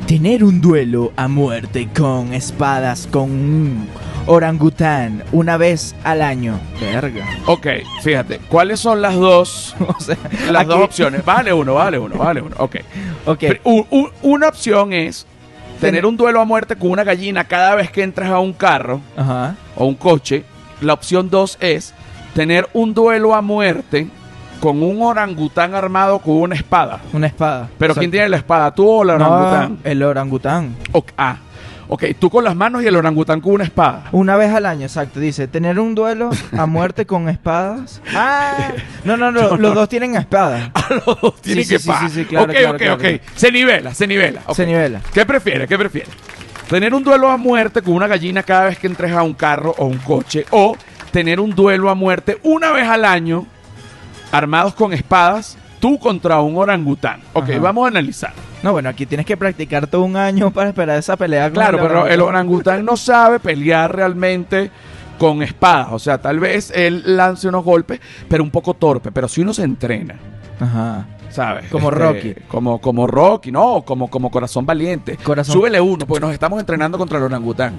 tener 0.07 0.45
un 0.45 0.61
duelo 0.61 1.13
a 1.17 1.29
muerte 1.29 1.89
con 1.97 2.35
espadas 2.35 3.07
con 3.11 3.31
un 3.31 3.87
orangután 4.27 5.23
una 5.33 5.57
vez 5.57 5.95
al 6.05 6.23
año. 6.23 6.59
Verga. 6.81 7.25
Ok, 7.47 7.67
fíjate. 8.03 8.39
¿Cuáles 8.49 8.81
son 8.81 9.01
las 9.03 9.15
dos, 9.17 9.75
o 9.87 10.01
sea, 10.01 10.17
las 10.51 10.63
aquí- 10.63 10.71
dos 10.71 10.81
opciones? 10.85 11.25
Vale 11.25 11.53
uno, 11.53 11.75
vale 11.75 11.99
uno, 11.99 12.17
vale 12.17 12.41
uno. 12.43 12.55
Ok. 12.59 12.77
Ok. 13.27 13.39
Pero 13.41 13.61
u- 13.65 13.87
u- 13.91 14.11
una 14.23 14.49
opción 14.49 14.93
es 14.93 15.27
tener 15.81 16.07
un 16.07 16.17
duelo 16.17 16.41
a 16.41 16.45
muerte 16.45 16.77
con 16.77 16.91
una 16.91 17.05
gallina 17.05 17.45
cada 17.45 17.75
vez 17.75 17.91
que 17.91 18.03
entras 18.03 18.31
a 18.31 18.39
un 18.39 18.53
carro. 18.53 19.01
Ajá. 19.17 19.57
o 19.77 19.87
un 19.87 19.95
coche. 19.95 20.45
La 20.81 20.93
opción 20.95 21.31
2 21.31 21.59
es 21.61 21.95
tener 22.35 22.69
un 22.73 22.93
duelo 22.95 23.35
a 23.35 23.43
muerte 23.43 24.09
con 24.61 24.83
un 24.83 25.03
orangután 25.03 25.75
armado 25.75 26.21
con 26.21 26.35
una 26.37 26.55
espada. 26.55 27.01
Una 27.13 27.27
espada. 27.27 27.69
Pero. 27.79 27.95
¿quién 27.95 28.11
tiene 28.11 28.29
la 28.29 28.37
espada? 28.37 28.73
¿Tú 28.75 28.89
o 28.89 29.03
el 29.03 29.11
orangután? 29.11 29.79
No, 29.85 29.91
el 29.91 30.03
orangután. 30.03 30.77
Ok, 30.93 31.11
ah, 31.19 31.37
ok, 31.93 32.05
tú 32.19 32.31
con 32.31 32.43
las 32.43 32.57
manos 32.57 32.83
y 32.83 32.87
el 32.87 32.97
orangután 32.97 33.43
con 33.43 33.53
una 33.53 33.65
espada. 33.65 34.05
Una 34.13 34.37
vez 34.37 34.51
al 34.55 34.65
año, 34.65 34.87
exacto. 34.87 35.21
Dice, 35.21 35.47
tener 35.47 35.79
un 35.79 35.95
duelo 35.95 36.31
a 36.57 36.65
muerte 36.65 37.07
con 37.07 37.29
espadas. 37.29 38.01
Ah, 38.15 38.73
no, 39.05 39.17
no, 39.17 39.31
no, 39.31 39.57
los 39.59 39.75
dos 39.75 39.89
tienen 39.89 40.15
espadas. 40.17 40.71
A 40.75 40.95
los 40.95 41.21
dos 41.21 41.41
tienen 41.41 41.65
sí, 41.65 41.71
que 41.75 41.79
sí, 41.79 41.91
sí, 42.01 42.09
sí, 42.11 42.25
claro, 42.25 42.47
Ok, 42.47 42.59
claro, 42.59 42.71
ok, 42.71 42.77
claro, 42.79 42.95
ok. 42.95 43.21
Se 43.35 43.51
nivela, 43.51 43.95
se 43.95 44.07
nivela. 44.07 44.43
Se 44.55 44.67
nivela. 44.67 45.01
¿Qué 45.13 45.27
prefieres? 45.27 45.69
¿Qué 45.69 45.77
prefieres? 45.77 46.11
Tener 46.69 46.95
un 46.95 47.03
duelo 47.03 47.31
a 47.31 47.37
muerte 47.37 47.83
con 47.83 47.95
una 47.95 48.07
gallina 48.07 48.43
cada 48.43 48.67
vez 48.67 48.79
que 48.79 48.87
entres 48.87 49.13
a 49.13 49.23
un 49.23 49.35
carro 49.35 49.75
o 49.77 49.87
un 49.87 49.99
coche. 49.99 50.47
O 50.51 50.77
tener 51.11 51.41
un 51.41 51.55
duelo 51.55 51.91
a 51.91 51.95
muerte 51.95 52.39
una 52.43 52.73
vez 52.73 52.89
al 52.89 53.05
año, 53.05 53.47
armados 54.31 54.75
con 54.75 54.93
espadas, 54.93 55.59
tú 55.81 55.99
contra 55.99 56.41
un 56.41 56.57
orangután. 56.57 57.21
Ok, 57.35 57.51
Ajá. 57.51 57.59
vamos 57.59 57.85
a 57.85 57.89
analizar. 57.89 58.33
No, 58.63 58.73
bueno, 58.73 58.89
aquí 58.89 59.07
tienes 59.07 59.27
que 59.27 59.37
practicar 59.37 59.87
todo 59.89 60.03
un 60.03 60.17
año 60.17 60.51
para 60.53 60.69
esperar 60.69 60.99
esa 60.99 61.17
pelea. 61.17 61.45
con 61.47 61.55
Claro, 61.55 61.79
el 61.79 61.87
pero 61.89 62.07
el 62.07 62.21
orangután. 62.21 62.85
no 62.85 62.97
sabe 62.97 63.41
pelear 63.41 63.95
realmente 63.95 64.71
con 65.19 65.43
espadas. 65.43 65.89
O 65.91 65.99
sea, 65.99 66.19
tal 66.19 66.39
vez 66.41 66.73
él 66.75 67.03
lance 67.17 67.49
unos 67.49 67.65
golpes, 67.65 68.01
pero 68.29 68.43
un 68.45 68.51
poco 68.51 68.75
torpe. 68.75 69.11
Pero 69.11 69.27
si 69.29 69.41
uno 69.41 69.53
se 69.53 69.65
entrena, 69.65 70.15
Ajá. 70.61 71.07
¿sabes? 71.31 71.69
Como 71.71 71.91
Rocky. 71.91 72.35
Como, 72.47 72.81
como 72.81 73.07
Rocky, 73.09 73.51
no, 73.51 73.83
como, 73.83 74.09
como 74.09 74.31
Corazón 74.31 74.65
Valiente. 74.65 75.17
Corazón- 75.17 75.55
Súbele 75.55 75.81
uno, 75.81 76.07
porque 76.07 76.21
nos 76.21 76.33
estamos 76.33 76.61
entrenando 76.61 76.99
contra 76.99 77.19
el 77.19 77.25
orangután. 77.25 77.75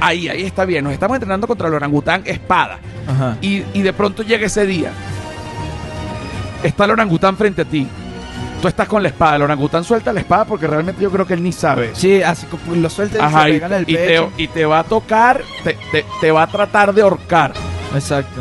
Ahí, 0.00 0.28
ahí 0.28 0.42
está 0.42 0.64
bien. 0.64 0.82
Nos 0.82 0.92
estamos 0.94 1.14
entrenando 1.14 1.46
contra 1.46 1.68
el 1.68 1.74
orangután 1.74 2.22
espada. 2.24 2.80
Ajá. 3.06 3.36
Y, 3.40 3.62
y 3.72 3.82
de 3.82 3.92
pronto 3.92 4.24
llega 4.24 4.46
ese 4.46 4.66
día. 4.66 4.90
Está 6.64 6.84
el 6.86 6.90
orangután 6.92 7.36
frente 7.36 7.62
a 7.62 7.64
ti. 7.64 7.86
Tú 8.62 8.68
estás 8.68 8.86
con 8.88 9.02
la 9.02 9.08
espada. 9.08 9.36
El 9.36 9.42
orangután 9.42 9.82
suelta 9.84 10.12
la 10.12 10.20
espada 10.20 10.44
porque 10.44 10.66
realmente 10.68 11.02
yo 11.02 11.10
creo 11.10 11.26
que 11.26 11.34
él 11.34 11.42
ni 11.42 11.50
sabe. 11.52 11.90
Sí, 11.94 12.22
así 12.22 12.46
como 12.46 12.74
lo 12.76 12.88
suelta 12.88 13.18
y 13.18 13.20
Ajá, 13.20 13.42
se 13.42 13.50
y, 13.50 13.54
el 13.56 13.82
y 13.82 13.94
te, 13.94 14.06
pecho. 14.06 14.32
y 14.38 14.48
te 14.48 14.64
va 14.64 14.78
a 14.78 14.84
tocar, 14.84 15.42
te, 15.64 15.76
te- 15.90 16.04
te 16.20 16.30
va 16.30 16.44
a 16.44 16.46
tratar 16.46 16.94
de 16.94 17.02
ahorcar. 17.02 17.52
Exacto. 17.92 18.40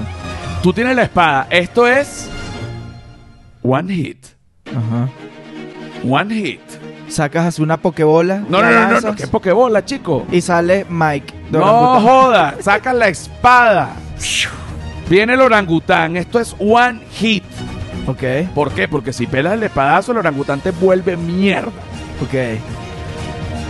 Tú 0.61 0.71
tienes 0.73 0.95
la 0.95 1.01
espada. 1.03 1.47
Esto 1.49 1.87
es 1.87 2.29
one 3.63 3.93
hit. 3.93 4.25
Ajá. 4.69 5.09
One 6.07 6.35
hit. 6.35 6.61
Sacas 7.09 7.47
así 7.47 7.61
una 7.63 7.77
pokebola. 7.77 8.43
No, 8.47 8.61
no, 8.61 8.69
no, 8.71 8.87
no, 8.91 9.01
no, 9.01 9.15
qué 9.15 9.27
pokebola, 9.27 9.83
chico. 9.83 10.25
Y 10.31 10.39
sale 10.41 10.85
Mike. 10.87 11.33
de 11.49 11.57
No 11.59 11.99
joda, 11.99 12.55
saca 12.61 12.93
la 12.93 13.07
espada. 13.09 13.89
Viene 15.09 15.33
el 15.33 15.41
orangután. 15.41 16.15
Esto 16.15 16.39
es 16.39 16.55
one 16.59 17.01
hit. 17.11 17.43
Ok, 18.07 18.23
¿Por 18.55 18.71
qué? 18.71 18.87
Porque 18.87 19.13
si 19.13 19.27
pelas 19.27 19.53
el 19.53 19.63
espadazo, 19.63 20.11
el 20.11 20.17
orangután 20.17 20.59
te 20.59 20.71
vuelve 20.71 21.15
mierda. 21.17 21.71
ok. 22.21 22.59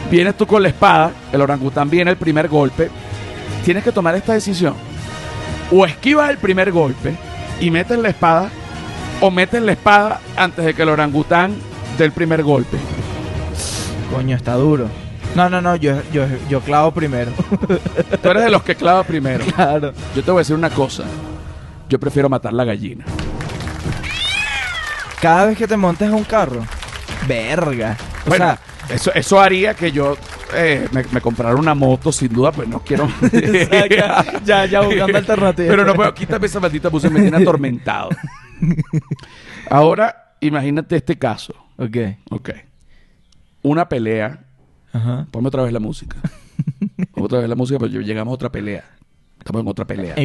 Vienes 0.09 0.35
tú 0.35 0.45
con 0.45 0.61
la 0.61 0.69
espada, 0.69 1.11
el 1.31 1.41
orangután 1.41 1.89
viene 1.89 2.11
el 2.11 2.17
primer 2.17 2.47
golpe. 2.49 2.89
Tienes 3.63 3.83
que 3.83 3.91
tomar 3.91 4.15
esta 4.15 4.33
decisión. 4.33 4.73
O 5.71 5.85
esquivas 5.85 6.29
el 6.29 6.37
primer 6.37 6.71
golpe 6.71 7.15
y 7.61 7.71
metes 7.71 7.97
la 7.97 8.09
espada, 8.09 8.49
o 9.21 9.31
metes 9.31 9.61
la 9.61 9.71
espada 9.71 10.19
antes 10.35 10.65
de 10.65 10.73
que 10.73 10.81
el 10.81 10.89
orangután 10.89 11.53
dé 11.97 12.05
el 12.05 12.11
primer 12.11 12.43
golpe. 12.43 12.77
Coño, 14.13 14.35
está 14.35 14.55
duro. 14.55 14.87
No, 15.35 15.49
no, 15.49 15.61
no, 15.61 15.77
yo, 15.77 16.01
yo, 16.11 16.25
yo 16.49 16.59
clavo 16.59 16.91
primero. 16.91 17.31
Tú 18.21 18.29
eres 18.29 18.43
de 18.43 18.49
los 18.49 18.63
que 18.63 18.75
clava 18.75 19.03
primero. 19.03 19.45
claro. 19.55 19.93
Yo 20.13 20.23
te 20.23 20.31
voy 20.31 20.39
a 20.39 20.41
decir 20.41 20.55
una 20.55 20.69
cosa. 20.69 21.03
Yo 21.87 21.99
prefiero 21.99 22.27
matar 22.27 22.51
la 22.51 22.65
gallina. 22.65 23.05
Cada 25.21 25.45
vez 25.45 25.57
que 25.57 25.67
te 25.67 25.77
montes 25.77 26.09
a 26.09 26.15
un 26.15 26.23
carro, 26.23 26.65
verga. 27.27 27.97
O 28.25 28.29
Bueno, 28.29 28.45
sea, 28.45 28.59
eso, 28.95 29.13
eso 29.13 29.39
haría 29.39 29.73
que 29.75 29.91
yo 29.91 30.17
eh, 30.55 30.87
me, 30.91 31.03
me 31.11 31.21
comprara 31.21 31.55
una 31.55 31.75
moto, 31.75 32.11
sin 32.11 32.33
duda, 32.33 32.51
pues 32.51 32.67
no 32.67 32.79
quiero. 32.83 33.07
ya, 34.45 34.65
ya 34.65 34.81
buscando 34.81 35.17
alternativas. 35.17 35.69
Pero 35.69 35.85
no 35.85 35.93
puedo, 35.93 36.13
quítame 36.13 36.47
esa 36.47 36.59
maldita 36.59 36.89
música, 36.89 37.13
me 37.13 37.21
tiene 37.21 37.37
atormentado. 37.37 38.09
Ahora, 39.69 40.35
imagínate 40.39 40.95
este 40.95 41.17
caso. 41.17 41.53
Ok. 41.77 41.97
Ok. 42.31 42.49
Una 43.63 43.87
pelea. 43.87 44.39
Ajá. 44.93 45.27
Ponme 45.31 45.47
otra 45.47 45.63
vez 45.63 45.71
la 45.71 45.79
música. 45.79 46.17
Ponme 47.13 47.25
otra 47.25 47.39
vez 47.39 47.49
la 47.49 47.55
música, 47.55 47.79
pero 47.79 48.01
llegamos 48.01 48.31
a 48.31 48.35
otra 48.35 48.51
pelea. 48.51 48.83
Estamos 49.39 49.61
en 49.61 49.67
otra 49.67 49.85
pelea. 49.85 50.15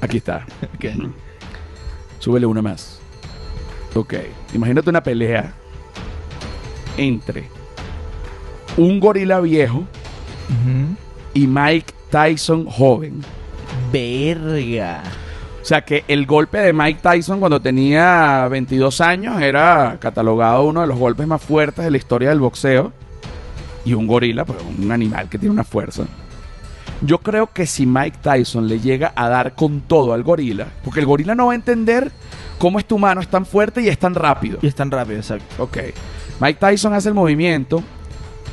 Aquí 0.00 0.16
está. 0.18 0.44
Ok. 0.74 0.86
Súbele 2.18 2.46
una 2.46 2.62
más. 2.62 3.00
Ok. 3.94 4.14
Imagínate 4.54 4.90
una 4.90 5.02
pelea 5.02 5.52
entre 6.96 7.48
un 8.76 8.98
gorila 9.00 9.40
viejo 9.40 9.78
Ujú. 9.78 10.96
y 11.34 11.46
Mike 11.46 11.92
Tyson 12.10 12.66
joven. 12.66 13.20
Verga. 13.92 15.02
O 15.60 15.64
sea 15.64 15.82
que 15.84 16.04
el 16.08 16.26
golpe 16.26 16.58
de 16.58 16.72
Mike 16.72 17.00
Tyson 17.02 17.40
cuando 17.40 17.60
tenía 17.60 18.46
22 18.50 19.00
años 19.00 19.40
era 19.40 19.96
catalogado 20.00 20.64
uno 20.64 20.82
de 20.82 20.86
los 20.86 20.98
golpes 20.98 21.26
más 21.26 21.40
fuertes 21.42 21.84
de 21.84 21.90
la 21.90 21.96
historia 21.96 22.28
del 22.28 22.40
boxeo. 22.40 22.92
Y 23.86 23.92
un 23.94 24.06
gorila, 24.06 24.44
pues 24.44 24.58
un 24.78 24.90
animal 24.92 25.28
que 25.28 25.38
tiene 25.38 25.52
una 25.52 25.64
fuerza. 25.64 26.04
Yo 27.00 27.18
creo 27.18 27.52
que 27.52 27.66
si 27.66 27.86
Mike 27.86 28.18
Tyson 28.22 28.68
le 28.68 28.80
llega 28.80 29.12
a 29.14 29.28
dar 29.28 29.54
con 29.54 29.82
todo 29.82 30.12
al 30.12 30.22
gorila, 30.22 30.68
porque 30.82 31.00
el 31.00 31.06
gorila 31.06 31.34
no 31.34 31.46
va 31.46 31.52
a 31.52 31.56
entender 31.56 32.10
cómo 32.58 32.78
este 32.78 32.94
humano 32.94 33.20
es 33.20 33.28
tan 33.28 33.44
fuerte 33.44 33.82
y 33.82 33.88
es 33.88 33.98
tan 33.98 34.14
rápido. 34.14 34.58
Y 34.62 34.66
es 34.66 34.74
tan 34.74 34.90
rápido, 34.90 35.18
exacto. 35.18 35.62
Ok. 35.62 35.78
Mike 36.40 36.58
Tyson 36.58 36.94
hace 36.94 37.08
el 37.08 37.14
movimiento, 37.14 37.82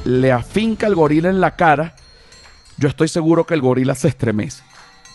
le 0.06 0.32
afinca 0.32 0.88
al 0.88 0.96
gorila 0.96 1.30
en 1.30 1.40
la 1.40 1.56
cara. 1.56 1.96
Yo 2.78 2.90
estoy 2.90 3.08
seguro 3.08 3.46
que 3.46 3.54
el 3.54 3.62
gorila 3.62 3.96
se 3.96 4.08
estremece. 4.10 4.64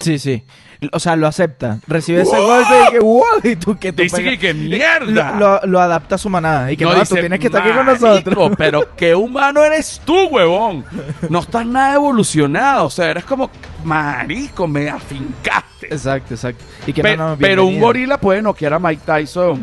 Sí, 0.01 0.19
sí. 0.19 0.45
O 0.93 1.01
sea, 1.01 1.17
lo 1.17 1.27
acepta. 1.27 1.79
Recibe 1.87 2.23
ese 2.23 2.37
golpe 2.39 2.75
y 2.89 2.91
que 2.93 2.99
wow. 3.01 3.23
Y 3.43 3.57
tú 3.57 3.77
que 3.79 3.93
tú 3.93 4.03
Dice 4.03 4.23
que, 4.23 4.39
que 4.39 4.55
mierda. 4.55 5.33
Lo, 5.33 5.39
lo- 5.39 5.67
lo 5.67 5.81
adapta 5.81 6.17
a 6.17 6.19
su 6.19 6.29
manada. 6.29 6.71
Y 6.71 6.77
que 6.77 6.85
no, 6.85 6.93
tú 6.93 7.01
dice, 7.01 7.21
tienes 7.21 7.41
que 7.41 7.47
estar 7.47 7.63
aquí 7.63 7.73
con 7.73 7.87
"Marico, 7.87 8.07
nosotros. 8.07 8.53
Pero 8.59 8.95
qué 8.97 9.15
humano 9.15 9.65
eres 9.65 10.01
tú, 10.05 10.27
huevón. 10.29 10.85
No 11.31 11.41
estás 11.41 11.67
nada 11.67 11.95
evolucionado. 11.95 12.87
O 12.87 12.91
sea, 12.91 13.11
eres 13.11 13.25
como, 13.25 13.51
marico, 13.85 14.67
me 14.67 14.89
afincaste. 14.91 15.87
Exacto, 15.89 16.35
exacto. 16.35 16.65
Y 16.87 16.93
que 16.93 17.03
Pe- 17.03 17.17
no, 17.17 17.31
no, 17.31 17.37
pero 17.39 17.65
un 17.67 17.79
gorila 17.81 18.19
puede 18.19 18.43
noquear 18.43 18.75
a 18.75 18.79
Mike 18.79 19.03
Tyson. 19.05 19.61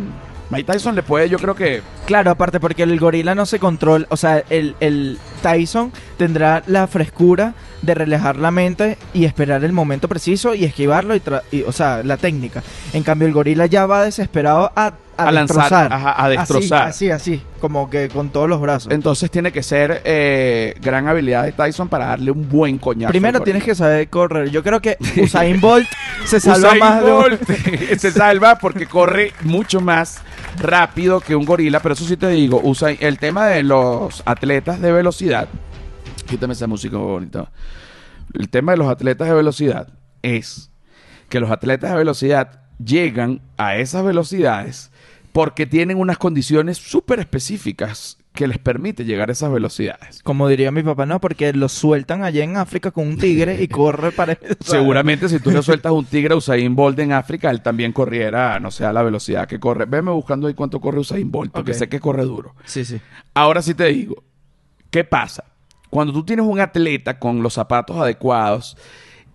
Mike 0.50 0.72
Tyson 0.72 0.94
le 0.96 1.04
puede, 1.04 1.30
yo 1.30 1.38
creo 1.40 1.56
que. 1.56 1.82
Claro, 2.06 2.32
aparte 2.32 2.60
porque 2.60 2.84
el 2.84 3.00
gorila 3.00 3.34
no 3.34 3.46
se 3.46 3.60
controla, 3.60 4.06
o 4.10 4.18
sea, 4.18 4.44
el, 4.50 4.76
el 4.80 5.18
Tyson 5.42 5.92
tendrá 6.18 6.62
la 6.68 6.86
frescura 6.88 7.54
de 7.84 7.94
relajar 7.94 8.38
la 8.38 8.50
mente 8.50 8.98
y 9.14 9.26
esperar 9.26 9.64
el 9.64 9.74
momento 9.74 10.08
preciso 10.08 10.56
y 10.56 10.64
esquivarlo 10.66 11.16
y, 11.16 11.20
tra- 11.20 11.44
y, 11.52 11.62
o 11.64 11.72
sea, 11.72 12.02
la 12.04 12.18
técnica. 12.18 12.64
En 12.94 13.04
cambio, 13.04 13.28
el 13.28 13.34
gorila 13.34 13.66
ya 13.66 13.86
va 13.86 14.04
desesperado 14.06 14.72
a, 14.76 14.94
a, 15.18 15.24
A 15.28 15.32
lanzar, 15.32 15.58
destrozar. 15.58 15.94
ajá, 15.94 16.24
a 16.24 16.30
destrozar. 16.30 16.88
Así, 16.88 17.12
así, 17.12 17.34
así, 17.36 17.44
como 17.60 17.90
que 17.90 18.08
con 18.10 18.30
todos 18.30 18.48
los 18.50 18.62
brazos. 18.62 18.92
Entonces 18.92 19.30
tiene 19.30 19.52
que 19.52 19.62
ser 19.64 20.02
eh, 20.06 20.76
gran 20.82 21.08
habilidad 21.10 21.44
de 21.44 21.52
Tyson 21.52 21.90
para 21.90 22.06
darle 22.08 22.32
un 22.32 22.48
buen 22.50 22.78
coñazo. 22.78 23.12
Primero 23.12 23.42
tienes 23.42 23.64
que 23.64 23.76
saber 23.76 24.08
correr. 24.08 24.50
Yo 24.50 24.64
creo 24.64 24.80
que 24.82 24.98
Usain 25.22 25.60
Bolt 25.60 25.88
se 26.26 26.40
salva 26.40 26.68
Usain 26.70 26.80
más 26.80 27.04
de 27.04 27.12
Bolt 27.12 27.42
se 28.00 28.12
salva 28.12 28.58
porque 28.58 28.86
corre 28.88 29.34
mucho 29.42 29.82
más 29.82 30.22
rápido 30.60 31.20
que 31.20 31.36
un 31.36 31.46
gorila. 31.46 31.80
Pero 31.82 31.94
eso 31.94 32.06
sí 32.06 32.16
te 32.18 32.30
digo, 32.30 32.62
Usain- 32.64 32.98
el 33.02 33.20
tema 33.20 33.48
de 33.48 33.62
los 33.64 34.24
atletas 34.26 34.80
de 34.82 34.92
velocidad. 34.92 35.48
Quítame 36.28 36.54
esa 36.54 36.68
música 36.68 36.98
bonita. 36.98 37.52
El 38.34 38.50
tema 38.50 38.72
de 38.72 38.78
los 38.78 38.88
atletas 38.88 39.28
de 39.28 39.34
velocidad 39.34 39.90
es 40.22 40.72
que 41.30 41.40
los 41.40 41.52
atletas 41.52 41.92
de 41.92 41.98
velocidad 41.98 42.62
llegan 42.84 43.42
a 43.58 43.76
esas 43.78 44.04
velocidades 44.04 44.92
porque 45.32 45.66
tienen 45.66 45.98
unas 45.98 46.18
condiciones 46.18 46.78
súper 46.78 47.20
específicas 47.20 48.18
que 48.34 48.48
les 48.48 48.58
permite 48.58 49.06
llegar 49.06 49.30
a 49.30 49.34
esas 49.34 49.52
velocidades. 49.52 50.22
Como 50.24 50.48
diría 50.48 50.72
mi 50.72 50.82
papá, 50.82 51.06
no, 51.06 51.20
porque 51.22 51.54
lo 51.54 51.70
sueltan 51.70 52.24
allá 52.24 52.44
en 52.44 52.58
África 52.58 52.90
con 52.92 53.08
un 53.08 53.18
tigre 53.18 53.62
y 53.62 53.68
corre 53.70 54.12
para... 54.12 54.38
Seguramente 54.60 55.30
si 55.30 55.40
tú 55.40 55.52
le 55.52 55.62
sueltas 55.64 55.92
un 55.92 56.06
tigre 56.06 56.34
a 56.34 56.38
Usain 56.38 56.76
Bolt 56.76 56.98
en 57.00 57.12
África, 57.12 57.52
él 57.52 57.62
también 57.62 57.92
corriera, 57.92 58.60
no 58.60 58.72
sé, 58.72 58.86
a 58.86 58.94
la 58.94 59.04
velocidad 59.04 59.48
que 59.48 59.60
corre. 59.60 59.86
Veme 59.86 60.12
buscando 60.12 60.48
ahí 60.48 60.56
cuánto 60.56 60.80
corre 60.80 61.00
Usain 61.00 61.30
Bolt, 61.30 61.52
porque 61.52 61.72
Ok. 61.72 61.78
sé 61.78 61.90
que 61.90 62.00
corre 62.00 62.24
duro. 62.24 62.56
Sí, 62.66 62.86
sí. 62.86 63.00
Ahora 63.36 63.62
sí 63.62 63.76
te 63.76 63.86
digo, 63.86 64.24
¿qué 64.90 65.04
pasa? 65.04 65.44
Cuando 65.94 66.12
tú 66.12 66.24
tienes 66.26 66.44
un 66.44 66.60
atleta 66.60 67.20
con 67.20 67.44
los 67.44 67.54
zapatos 67.54 67.98
adecuados 67.98 68.76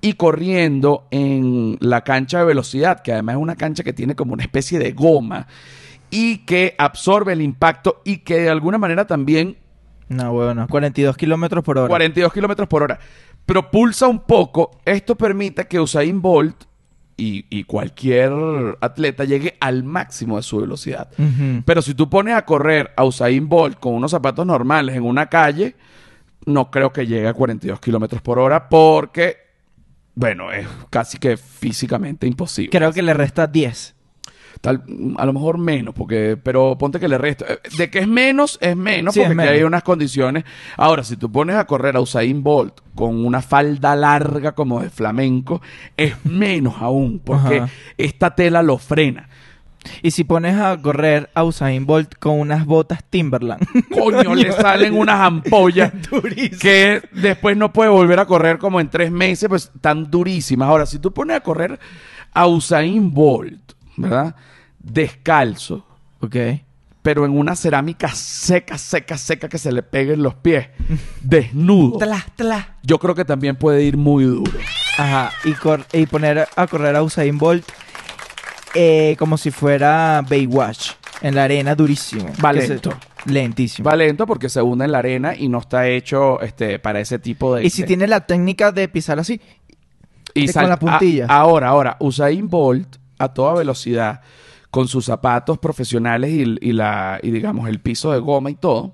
y 0.01 0.15
corriendo 0.15 1.07
en 1.13 1.77
la 1.79 2.03
cancha 2.03 2.41
de 2.41 2.47
velocidad, 2.47 3.01
que 3.01 3.13
además 3.13 3.37
es 3.37 3.43
una 3.43 3.55
cancha 3.55 3.85
que 3.85 3.93
tiene 3.93 4.17
como 4.17 4.33
una 4.33 4.43
especie 4.43 4.81
de 4.81 4.91
goma 4.91 5.47
y 6.11 6.39
que 6.39 6.75
absorbe 6.77 7.33
el 7.33 7.43
impacto 7.43 8.03
y 8.05 8.19
que 8.19 8.41
de 8.41 8.51
alguna 8.51 8.77
manera 8.77 9.07
también 9.07 9.57
No, 10.09 10.33
bueno, 10.33 10.67
42 10.69 11.17
kilómetros 11.17 11.63
por 11.63 11.79
hora. 11.79 11.87
42 11.87 12.33
kilómetros 12.33 12.67
por 12.67 12.83
hora. 12.83 12.99
Propulsa 13.47 14.09
un 14.09 14.19
poco. 14.19 14.81
Esto 14.85 15.15
permite 15.15 15.69
que 15.69 15.79
Usain 15.79 16.21
Bolt 16.21 16.65
y, 17.17 17.47
y 17.51 17.63
cualquier 17.65 18.33
atleta 18.81 19.23
llegue 19.23 19.57
al 19.61 19.85
máximo 19.85 20.39
de 20.39 20.43
su 20.43 20.59
velocidad. 20.59 21.09
Pero 21.65 21.83
si 21.83 21.95
tú 21.95 22.11
pones 22.11 22.35
a 22.35 22.45
correr 22.45 22.91
a 22.97 23.05
Usain 23.05 23.49
Bolt 23.49 23.79
con 23.79 23.95
unos 23.95 24.11
zapatos 24.11 24.45
normales 24.45 24.97
en 24.97 25.05
una 25.05 25.27
calle, 25.27 25.77
no 26.49 26.71
creo 26.71 26.93
que 26.93 27.07
llegue 27.07 27.29
a 27.29 27.35
42 27.35 27.81
kilómetros 27.81 28.21
por 28.23 28.39
hora 28.39 28.69
porque, 28.69 29.37
bueno, 30.15 30.51
es 30.53 30.67
casi 30.91 31.19
que 31.19 31.37
físicamente 31.37 32.27
imposible. 32.27 32.71
Creo 32.71 32.93
que 32.93 33.03
le 33.03 33.15
resta 33.15 33.47
10. 33.47 33.95
Tal, 34.61 34.83
a 35.19 35.25
lo 35.25 35.33
mejor 35.33 35.57
menos, 35.57 35.95
porque, 35.95 36.37
pero 36.43 36.77
ponte 36.77 36.99
que 36.99 37.07
le 37.07 37.17
resto. 37.17 37.45
eh, 37.49 37.61
De 37.77 37.91
que 37.91 38.01
es 38.01 38.09
menos, 38.09 38.59
es 38.61 38.75
menos, 38.77 39.15
Sí, 39.15 39.21
porque 39.21 39.35
menos. 39.37 39.53
hay 39.53 39.63
unas 39.63 39.85
condiciones. 39.85 40.43
Ahora, 40.77 41.05
si 41.05 41.17
tú 41.17 41.31
pones 41.31 41.55
a 41.55 41.65
correr 41.67 41.95
a 41.95 42.01
Usain 42.01 42.43
Bolt 42.43 42.81
con 42.97 43.25
una 43.25 43.41
falda 43.41 43.95
larga 43.95 44.53
como 44.57 44.81
de 44.83 44.91
flamenco, 44.91 45.63
es 45.97 46.15
menos 46.25 46.75
aún, 46.81 47.21
porque 47.25 47.59
Ajá. 47.59 47.69
esta 47.99 48.35
tela 48.35 48.63
lo 48.65 48.79
frena. 48.79 49.29
Y 50.03 50.11
si 50.11 50.25
pones 50.25 50.57
a 50.59 50.77
correr 50.81 51.31
a 51.35 51.45
Usain 51.45 51.85
Bolt 51.87 52.15
con 52.19 52.39
unas 52.41 52.65
botas 52.67 53.05
Timberland. 53.09 53.67
Coño, 53.93 54.35
le 54.35 54.53
salen 54.53 54.95
unas 54.95 55.21
ampollas 55.21 55.93
Durísimo. 56.11 56.59
que 56.61 57.03
después 57.13 57.57
no 57.57 57.73
puede 57.73 57.91
volver 57.91 58.19
a 58.21 58.27
correr 58.27 58.59
como 58.59 58.81
en 58.81 58.89
tres 58.89 59.11
meses, 59.11 59.49
pues 59.49 59.71
están 59.75 60.11
durísimas. 60.11 60.69
Ahora, 60.69 60.87
si 60.87 60.99
tú 60.99 61.13
pones 61.13 61.37
a 61.37 61.41
correr 61.41 61.79
a 62.33 62.47
Usain 62.47 63.13
Bolt, 63.13 63.73
¿verdad? 63.97 64.35
Descalzo, 64.79 65.85
Ok. 66.21 66.37
pero 67.03 67.25
en 67.25 67.37
una 67.37 67.55
cerámica 67.57 68.09
seca, 68.09 68.77
seca, 68.79 69.17
seca 69.19 69.49
que 69.49 69.59
se 69.59 69.71
le 69.73 69.83
peguen 69.83 70.23
los 70.23 70.35
pies, 70.35 70.69
desnudo. 71.23 71.99
Tla, 71.99 72.25
tla. 72.37 72.77
Yo 72.83 72.99
creo 72.99 73.15
que 73.15 73.25
también 73.25 73.57
puede 73.57 73.83
ir 73.83 73.97
muy 73.97 74.25
duro. 74.25 74.53
Ajá. 74.99 75.31
Y, 75.45 75.53
cor- 75.53 75.87
y 75.93 76.07
poner 76.07 76.49
a 76.57 76.67
correr 76.67 76.97
a 76.97 77.03
Usain 77.03 77.39
Bolt 77.39 77.65
eh, 78.81 79.17
como 79.19 79.37
si 79.37 79.51
fuera 79.51 80.23
Baywatch. 80.29 80.91
En 81.21 81.35
la 81.35 81.45
arena 81.45 81.75
durísimo. 81.75 82.27
Va 82.45 82.53
se- 82.55 82.69
lento. 82.69 82.95
lentísimo. 83.27 83.89
Va 83.91 83.97
lento 83.97 84.25
porque 84.25 84.49
se 84.49 84.63
hunde 84.63 84.85
en 84.85 84.93
la 84.93 84.99
arena 84.99 85.35
y 85.35 85.49
no 85.49 85.59
está 85.59 85.89
hecho 85.89 86.41
este, 86.41 86.79
para 86.79 87.01
ese 87.01 87.19
tipo 87.19 87.57
de... 87.57 87.65
Y 87.65 87.71
si 87.71 87.83
de- 87.83 87.89
tiene 87.89 88.07
la 88.07 88.25
técnica 88.27 88.71
de 88.71 88.87
pisar 88.89 89.19
así. 89.19 89.41
y 90.35 90.47
de- 90.47 90.53
sal- 90.53 90.63
con 90.65 90.71
la 90.71 90.79
puntilla. 90.79 91.27
a- 91.29 91.39
ahora, 91.39 91.69
ahora, 91.71 91.97
Usain 91.99 92.49
Bolt 92.49 92.97
a 93.19 93.35
toda 93.35 93.55
velocidad, 93.55 94.21
con 94.71 94.87
sus 94.87 95.07
zapatos 95.07 95.59
profesionales 95.59 96.31
y, 96.31 96.43
y 96.61 96.73
la, 96.73 97.19
y 97.21 97.33
digamos 97.33 97.69
el 97.69 97.81
piso 97.81 98.13
de 98.13 98.21
goma 98.21 98.51
y 98.51 98.55
todo, 98.55 98.93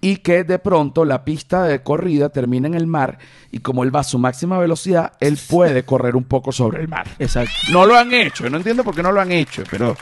y 0.00 0.18
que 0.18 0.44
de 0.44 0.58
pronto 0.60 1.04
la 1.04 1.24
pista 1.24 1.64
de 1.64 1.82
corrida 1.82 2.28
termina 2.28 2.68
en 2.68 2.74
el 2.74 2.86
mar 2.86 3.18
y 3.50 3.58
como 3.58 3.82
él 3.82 3.94
va 3.94 4.00
a 4.00 4.04
su 4.04 4.18
máxima 4.18 4.56
velocidad, 4.58 5.12
él 5.20 5.36
puede 5.50 5.84
correr 5.84 6.14
un 6.14 6.24
poco 6.24 6.52
sobre 6.52 6.80
el 6.80 6.88
mar. 6.88 7.06
Exacto. 7.18 7.50
No 7.72 7.84
lo 7.84 7.96
han 7.96 8.12
hecho, 8.14 8.44
yo 8.44 8.50
no 8.50 8.58
entiendo 8.58 8.84
por 8.84 8.94
qué 8.94 9.02
no 9.02 9.10
lo 9.10 9.20
han 9.20 9.32
hecho, 9.32 9.64
pero, 9.70 9.96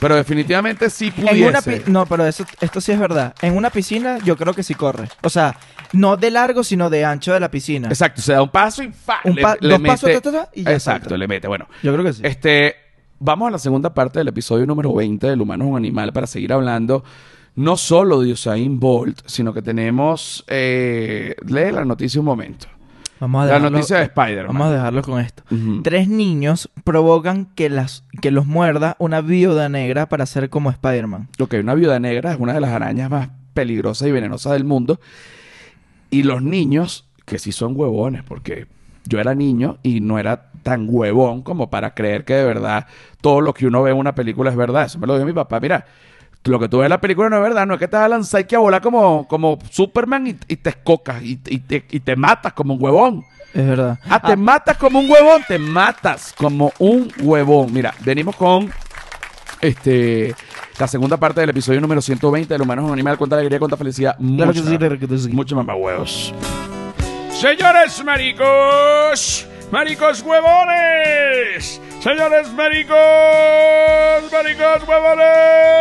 pero 0.00 0.16
definitivamente 0.16 0.88
sí 0.88 1.12
En 1.18 1.24
una 1.24 1.60
pudiese. 1.60 1.80
pi- 1.82 1.90
no, 1.90 2.06
pero 2.06 2.24
eso, 2.26 2.46
esto 2.60 2.80
sí 2.80 2.92
es 2.92 2.98
verdad. 2.98 3.34
En 3.42 3.54
una 3.56 3.68
piscina 3.70 4.18
yo 4.24 4.36
creo 4.38 4.54
que 4.54 4.62
sí 4.62 4.74
corre. 4.74 5.08
O 5.22 5.28
sea, 5.28 5.54
no 5.92 6.16
de 6.16 6.30
largo, 6.30 6.64
sino 6.64 6.88
de 6.88 7.04
ancho 7.04 7.34
de 7.34 7.40
la 7.40 7.50
piscina. 7.50 7.88
Exacto, 7.88 8.22
se 8.22 8.32
da 8.32 8.42
un 8.42 8.48
paso 8.48 8.82
y 8.82 8.90
¡fa! 8.90 9.18
Un 9.24 9.36
pa- 9.36 9.58
dos 9.60 9.80
pasos, 9.82 10.10
ta, 10.12 10.20
ta, 10.22 10.32
ta, 10.32 10.48
y 10.54 10.62
ya 10.64 10.72
Exacto, 10.72 11.02
salta. 11.10 11.16
le 11.18 11.28
mete. 11.28 11.46
Bueno, 11.46 11.66
Yo 11.82 11.92
creo 11.92 12.04
que 12.06 12.14
sí. 12.14 12.22
Este, 12.24 12.74
vamos 13.18 13.48
a 13.48 13.50
la 13.50 13.58
segunda 13.58 13.92
parte 13.92 14.18
del 14.18 14.28
episodio 14.28 14.64
número 14.64 14.94
20 14.94 15.26
del 15.26 15.42
humano 15.42 15.64
es 15.64 15.70
un 15.72 15.76
animal 15.76 16.10
para 16.14 16.26
seguir 16.26 16.54
hablando 16.54 17.04
no 17.54 17.76
solo 17.76 18.20
de 18.20 18.32
Usain 18.32 18.78
Bolt, 18.80 19.20
sino 19.26 19.52
que 19.52 19.62
tenemos... 19.62 20.44
Eh, 20.48 21.36
lee 21.46 21.70
la 21.72 21.84
noticia 21.84 22.20
un 22.20 22.26
momento. 22.26 22.66
Vamos 23.20 23.42
a 23.42 23.46
La 23.46 23.52
dejarlo, 23.54 23.70
noticia 23.70 23.98
de 23.98 24.02
Spider-Man. 24.04 24.46
vamos 24.48 24.66
a 24.66 24.72
dejarlo 24.72 25.02
con 25.02 25.20
esto. 25.20 25.44
Tres 25.84 26.08
niños 26.08 26.68
provocan 26.82 27.46
que, 27.54 27.70
las, 27.70 28.04
que 28.20 28.32
los 28.32 28.46
muerda 28.46 28.96
una 28.98 29.20
viuda 29.20 29.68
negra 29.68 30.08
para 30.08 30.26
ser 30.26 30.50
como 30.50 30.70
Spider-Man. 30.70 31.28
Ok, 31.38 31.54
una 31.60 31.74
viuda 31.74 32.00
negra 32.00 32.32
es 32.32 32.40
una 32.40 32.52
de 32.52 32.60
las 32.60 32.70
arañas 32.70 33.08
más 33.10 33.28
peligrosas 33.54 34.08
y 34.08 34.12
venenosas 34.12 34.54
del 34.54 34.64
mundo. 34.64 34.98
Y 36.10 36.24
los 36.24 36.42
niños, 36.42 37.06
que 37.24 37.38
sí 37.38 37.52
son 37.52 37.74
huevones, 37.76 38.24
porque 38.24 38.66
yo 39.04 39.20
era 39.20 39.34
niño 39.36 39.78
y 39.84 40.00
no 40.00 40.18
era 40.18 40.50
tan 40.64 40.86
huevón 40.88 41.42
como 41.42 41.70
para 41.70 41.94
creer 41.94 42.24
que 42.24 42.34
de 42.34 42.44
verdad 42.44 42.86
todo 43.20 43.40
lo 43.40 43.54
que 43.54 43.66
uno 43.66 43.82
ve 43.82 43.92
en 43.92 43.98
una 43.98 44.16
película 44.16 44.50
es 44.50 44.56
verdad. 44.56 44.86
Eso 44.86 44.98
me 44.98 45.06
lo 45.06 45.14
dijo 45.14 45.26
mi 45.26 45.32
papá. 45.32 45.60
Mira, 45.60 45.86
lo 46.44 46.58
que 46.58 46.68
tú 46.68 46.78
ves 46.78 46.86
en 46.86 46.90
la 46.90 47.00
película 47.00 47.28
no 47.28 47.36
es 47.36 47.42
verdad. 47.42 47.66
No 47.66 47.74
es 47.74 47.80
que 47.80 47.88
te 47.88 47.96
vas 47.96 48.06
a 48.06 48.08
lanzar 48.08 48.40
y 48.40 48.44
que 48.44 48.56
a 48.56 48.58
volar 48.58 48.82
como, 48.82 49.26
como 49.28 49.58
Superman 49.70 50.26
y, 50.26 50.36
y 50.48 50.56
te 50.56 50.70
escocas 50.70 51.22
y, 51.22 51.38
y 51.46 51.58
te, 51.58 51.84
y 51.90 52.00
te 52.00 52.16
matas 52.16 52.52
como 52.52 52.74
un 52.74 52.82
huevón. 52.82 53.24
Es 53.54 53.66
verdad. 53.66 53.98
Ah, 54.08 54.20
te 54.20 54.34
matas 54.36 54.76
como 54.78 54.98
un 55.00 55.10
huevón, 55.10 55.42
te 55.46 55.58
matas 55.58 56.32
como 56.36 56.72
un 56.78 57.12
huevón. 57.20 57.72
Mira, 57.72 57.94
venimos 58.00 58.34
con 58.36 58.72
este 59.60 60.34
la 60.78 60.88
segunda 60.88 61.16
parte 61.18 61.40
del 61.42 61.50
episodio 61.50 61.80
número 61.80 62.00
120 62.00 62.52
del 62.52 62.62
Humano 62.62 62.82
es 62.82 62.86
un 62.86 62.92
Animal. 62.94 63.18
Cuánta 63.18 63.36
alegría, 63.36 63.58
cuánta 63.58 63.76
felicidad. 63.76 64.16
Claro 64.16 64.46
mucha- 64.46 64.62
que 64.98 65.18
sí. 65.18 65.28
Mucho 65.28 65.54
huevos. 65.56 66.34
Señores 67.30 68.02
maricos, 68.04 69.46
maricos 69.70 70.22
huevones. 70.22 71.80
Señores 72.00 72.52
maricos, 72.54 72.96
maricos 74.32 74.88
huevones. 74.88 75.71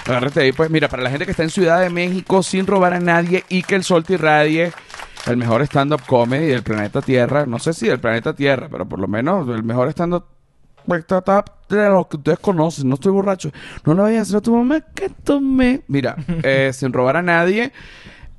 Agárrate 0.05 0.41
ahí, 0.41 0.51
pues. 0.51 0.69
Mira, 0.69 0.87
para 0.87 1.03
la 1.03 1.09
gente 1.09 1.25
que 1.25 1.31
está 1.31 1.43
en 1.43 1.49
Ciudad 1.49 1.81
de 1.81 1.89
México 1.89 2.41
sin 2.43 2.65
robar 2.65 2.93
a 2.93 2.99
nadie 2.99 3.43
y 3.49 3.63
que 3.63 3.75
el 3.75 3.83
sol 3.83 4.03
te 4.03 4.13
irradie. 4.13 4.71
El 5.25 5.37
mejor 5.37 5.61
stand-up 5.63 6.01
comedy 6.07 6.47
del 6.47 6.63
planeta 6.63 7.01
Tierra. 7.01 7.45
No 7.45 7.59
sé 7.59 7.73
si 7.73 7.87
del 7.87 7.99
planeta 7.99 8.33
Tierra, 8.33 8.67
pero 8.71 8.87
por 8.87 8.99
lo 8.99 9.07
menos 9.07 9.47
el 9.49 9.63
mejor 9.63 9.89
stand-up 9.89 10.25
de 10.87 11.89
los 11.89 12.07
que 12.07 12.17
ustedes 12.17 12.39
conocen. 12.39 12.89
No 12.89 12.95
estoy 12.95 13.11
borracho. 13.11 13.51
No 13.85 13.93
le 13.93 14.01
vayas 14.01 14.17
a 14.17 14.21
decir 14.21 14.35
a 14.37 14.41
tu 14.41 14.55
mamá 14.55 14.81
que 14.93 15.09
tomé. 15.09 15.81
Mira, 15.87 16.15
eh, 16.43 16.71
sin 16.73 16.91
robar 16.93 17.17
a 17.17 17.21
nadie. 17.21 17.71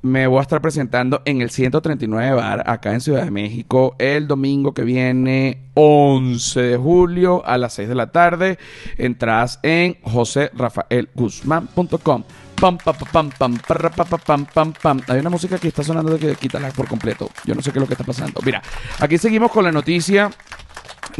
Me 0.01 0.27
voy 0.27 0.39
a 0.39 0.43
estar 0.43 0.61
presentando 0.61 1.21
en 1.25 1.41
el 1.41 1.49
139 1.49 2.33
Bar, 2.33 2.63
acá 2.69 2.93
en 2.93 3.01
Ciudad 3.01 3.25
de 3.25 3.31
México, 3.31 3.97
el 3.99 4.29
domingo 4.29 4.73
que 4.73 4.83
viene, 4.83 5.71
11 5.73 6.61
de 6.61 6.77
julio, 6.77 7.45
a 7.45 7.57
las 7.57 7.73
6 7.73 7.89
de 7.89 7.95
la 7.95 8.09
tarde. 8.09 8.57
Entradas 8.97 9.59
en 9.61 9.97
joserrafaelguzmán.com. 10.03 12.23
Pam, 12.55 12.77
pam, 12.77 12.95
pam, 13.11 13.29
pam, 13.29 13.57
pam, 13.57 13.91
pam, 14.25 14.45
pam, 14.45 14.73
pam. 14.73 15.01
Hay 15.07 15.19
una 15.19 15.29
música 15.29 15.57
que 15.57 15.67
está 15.67 15.83
sonando 15.83 16.13
de 16.13 16.19
que 16.19 16.33
quítala 16.35 16.71
por 16.71 16.87
completo. 16.87 17.29
Yo 17.43 17.53
no 17.53 17.61
sé 17.61 17.73
qué 17.73 17.79
es 17.79 17.81
lo 17.81 17.87
que 17.87 17.95
está 17.95 18.05
pasando. 18.05 18.39
Mira, 18.45 18.61
aquí 18.99 19.17
seguimos 19.17 19.51
con 19.51 19.65
la 19.65 19.71
noticia 19.71 20.31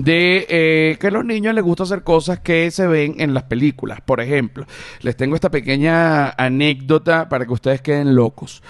de 0.03 0.45
eh, 0.49 0.97
que 0.99 1.07
a 1.07 1.11
los 1.11 1.25
niños 1.25 1.53
les 1.53 1.63
gusta 1.63 1.83
hacer 1.83 2.03
cosas 2.03 2.39
que 2.39 2.71
se 2.71 2.87
ven 2.87 3.15
en 3.19 3.33
las 3.33 3.43
películas. 3.43 3.99
Por 4.01 4.21
ejemplo, 4.21 4.65
les 5.01 5.15
tengo 5.17 5.35
esta 5.35 5.51
pequeña 5.51 6.29
anécdota 6.31 7.27
para 7.27 7.45
que 7.45 7.53
ustedes 7.53 7.81
queden 7.81 8.15
locos. 8.15 8.63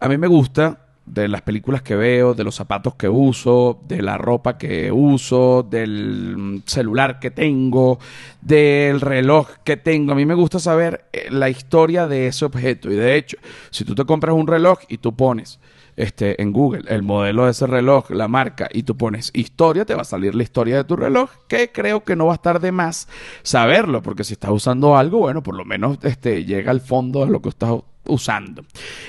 A 0.00 0.08
mí 0.08 0.18
me 0.18 0.26
gusta 0.26 0.78
de 1.06 1.28
las 1.28 1.42
películas 1.42 1.82
que 1.82 1.96
veo, 1.96 2.34
de 2.34 2.44
los 2.44 2.54
zapatos 2.54 2.94
que 2.94 3.08
uso, 3.08 3.80
de 3.86 4.02
la 4.02 4.18
ropa 4.18 4.56
que 4.56 4.90
uso, 4.92 5.66
del 5.68 6.36
mm, 6.36 6.62
celular 6.66 7.18
que 7.18 7.30
tengo, 7.30 7.98
del 8.40 9.00
reloj 9.00 9.48
que 9.64 9.76
tengo. 9.76 10.12
A 10.12 10.14
mí 10.14 10.26
me 10.26 10.34
gusta 10.34 10.58
saber 10.58 11.06
eh, 11.12 11.28
la 11.30 11.48
historia 11.48 12.06
de 12.06 12.28
ese 12.28 12.44
objeto. 12.44 12.90
Y 12.90 12.96
de 12.96 13.16
hecho, 13.16 13.36
si 13.70 13.84
tú 13.84 13.94
te 13.94 14.04
compras 14.04 14.34
un 14.34 14.46
reloj 14.46 14.78
y 14.88 14.98
tú 14.98 15.14
pones 15.14 15.58
este, 15.96 16.40
en 16.40 16.52
Google 16.52 16.84
el 16.88 17.02
modelo 17.02 17.44
de 17.44 17.52
ese 17.52 17.66
reloj, 17.66 18.10
la 18.10 18.28
marca, 18.28 18.68
y 18.72 18.82
tú 18.82 18.96
pones 18.96 19.30
historia, 19.34 19.84
te 19.84 19.94
va 19.94 20.02
a 20.02 20.04
salir 20.04 20.34
la 20.34 20.42
historia 20.42 20.76
de 20.76 20.84
tu 20.84 20.96
reloj, 20.96 21.30
que 21.48 21.70
creo 21.70 22.04
que 22.04 22.16
no 22.16 22.26
va 22.26 22.32
a 22.32 22.36
estar 22.36 22.60
de 22.60 22.72
más 22.72 23.08
saberlo, 23.42 24.02
porque 24.02 24.24
si 24.24 24.34
estás 24.34 24.50
usando 24.50 24.96
algo, 24.96 25.18
bueno, 25.18 25.42
por 25.42 25.54
lo 25.54 25.64
menos 25.64 25.98
este, 26.02 26.44
llega 26.44 26.70
al 26.70 26.80
fondo 26.80 27.24
de 27.24 27.30
lo 27.30 27.42
que 27.42 27.50
estás 27.50 27.72
usando. 28.06 28.64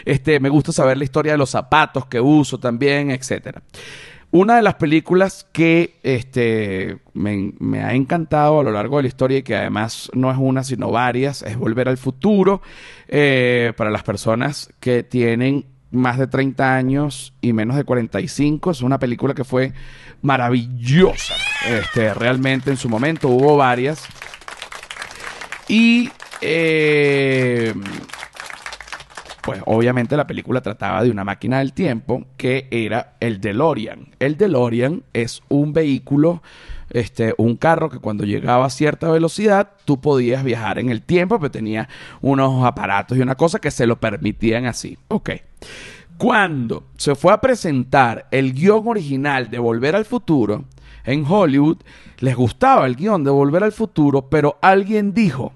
Este, 0.05 0.39
me 0.39 0.49
gusta 0.49 0.71
saber 0.71 0.97
la 0.97 1.03
historia 1.03 1.33
de 1.33 1.37
los 1.37 1.49
zapatos 1.49 2.05
que 2.05 2.19
uso 2.19 2.59
también, 2.59 3.11
etcétera. 3.11 3.63
Una 4.31 4.55
de 4.55 4.63
las 4.63 4.73
películas 4.75 5.47
que 5.51 5.99
este, 6.01 6.97
me, 7.13 7.53
me 7.59 7.83
ha 7.83 7.93
encantado 7.93 8.61
a 8.61 8.63
lo 8.63 8.71
largo 8.71 8.97
de 8.97 9.03
la 9.03 9.07
historia 9.07 9.37
y 9.37 9.43
que 9.43 9.55
además 9.55 10.09
no 10.15 10.31
es 10.31 10.37
una 10.39 10.63
sino 10.63 10.89
varias 10.89 11.43
es 11.43 11.55
Volver 11.55 11.87
al 11.87 11.97
Futuro. 11.97 12.63
Eh, 13.07 13.73
para 13.77 13.91
las 13.91 14.01
personas 14.01 14.73
que 14.79 15.03
tienen 15.03 15.65
más 15.93 16.17
de 16.17 16.27
30 16.27 16.75
años 16.75 17.33
y 17.39 17.53
menos 17.53 17.77
de 17.77 17.83
45. 17.85 18.71
Es 18.71 18.81
una 18.81 18.99
película 18.99 19.33
que 19.33 19.43
fue 19.43 19.73
maravillosa. 20.21 21.35
Este, 21.69 22.13
realmente 22.13 22.71
en 22.71 22.77
su 22.77 22.89
momento 22.89 23.29
hubo 23.29 23.55
varias. 23.55 24.03
Y 25.67 26.09
eh, 26.41 27.73
pues 29.43 29.61
obviamente 29.65 30.17
la 30.17 30.25
película 30.25 30.61
trataba 30.61 31.03
de 31.03 31.11
una 31.11 31.23
máquina 31.23 31.59
del 31.59 31.73
tiempo 31.73 32.25
que 32.37 32.67
era 32.71 33.13
el 33.19 33.39
DeLorean. 33.39 34.07
El 34.19 34.37
DeLorean 34.37 35.03
es 35.13 35.43
un 35.49 35.73
vehículo, 35.73 36.41
este, 36.93 37.33
un 37.37 37.57
carro 37.57 37.89
que 37.89 37.99
cuando 37.99 38.23
llegaba 38.23 38.65
a 38.65 38.69
cierta 38.69 39.09
velocidad 39.09 39.71
tú 39.85 39.99
podías 39.99 40.43
viajar 40.43 40.79
en 40.79 40.89
el 40.89 41.01
tiempo, 41.01 41.39
pero 41.39 41.51
tenía 41.51 41.89
unos 42.21 42.63
aparatos 42.63 43.17
y 43.17 43.21
una 43.21 43.35
cosa 43.35 43.59
que 43.59 43.71
se 43.71 43.87
lo 43.87 43.99
permitían 43.99 44.65
así. 44.65 44.97
Ok. 45.09 45.31
Cuando 46.17 46.85
se 46.95 47.15
fue 47.15 47.33
a 47.33 47.41
presentar 47.41 48.27
el 48.31 48.53
guion 48.53 48.87
original 48.87 49.49
de 49.49 49.59
Volver 49.59 49.95
al 49.95 50.05
Futuro 50.05 50.65
en 51.03 51.25
Hollywood, 51.27 51.77
les 52.19 52.35
gustaba 52.35 52.85
el 52.85 52.95
guion 52.95 53.23
de 53.23 53.31
Volver 53.31 53.63
al 53.63 53.71
Futuro, 53.71 54.29
pero 54.29 54.57
alguien 54.61 55.13
dijo, 55.13 55.51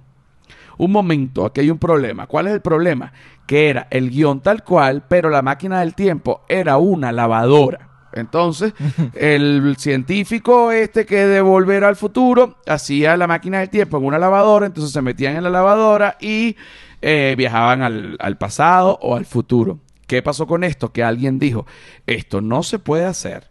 un 0.78 0.92
momento, 0.92 1.46
aquí 1.46 1.62
hay 1.62 1.70
un 1.70 1.78
problema. 1.78 2.28
¿Cuál 2.28 2.48
es 2.48 2.54
el 2.54 2.62
problema? 2.62 3.14
Que 3.46 3.70
era 3.70 3.88
el 3.92 4.10
guion 4.10 4.42
tal 4.42 4.64
cual, 4.64 5.06
pero 5.08 5.30
la 5.30 5.42
máquina 5.42 5.80
del 5.80 5.96
tiempo 5.96 6.42
era 6.50 6.78
una 6.78 7.12
lavadora. 7.12 7.87
Entonces, 8.20 8.74
el 9.14 9.76
científico 9.78 10.72
este 10.72 11.06
que 11.06 11.26
de 11.26 11.42
volver 11.42 11.84
al 11.84 11.96
futuro 11.96 12.58
hacía 12.68 13.16
la 13.18 13.28
máquina 13.28 13.60
del 13.60 13.70
tiempo 13.70 13.98
en 13.98 14.06
una 14.06 14.20
lavadora, 14.20 14.66
entonces 14.66 14.92
se 14.92 15.02
metían 15.02 15.36
en 15.36 15.44
la 15.44 15.50
lavadora 15.50 16.18
y 16.20 16.56
eh, 17.02 17.36
viajaban 17.38 17.82
al, 17.82 18.18
al 18.20 18.38
pasado 18.38 18.98
o 19.02 19.16
al 19.16 19.26
futuro. 19.26 19.80
¿Qué 20.08 20.22
pasó 20.22 20.48
con 20.48 20.64
esto? 20.64 20.92
Que 20.92 21.04
alguien 21.04 21.38
dijo, 21.38 21.66
esto 22.06 22.40
no 22.42 22.64
se 22.64 22.80
puede 22.80 23.06
hacer, 23.06 23.50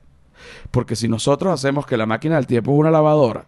porque 0.70 0.96
si 0.96 1.06
nosotros 1.08 1.52
hacemos 1.52 1.86
que 1.86 1.96
la 1.96 2.06
máquina 2.06 2.36
del 2.36 2.46
tiempo 2.46 2.72
es 2.72 2.78
una 2.78 2.90
lavadora, 2.90 3.44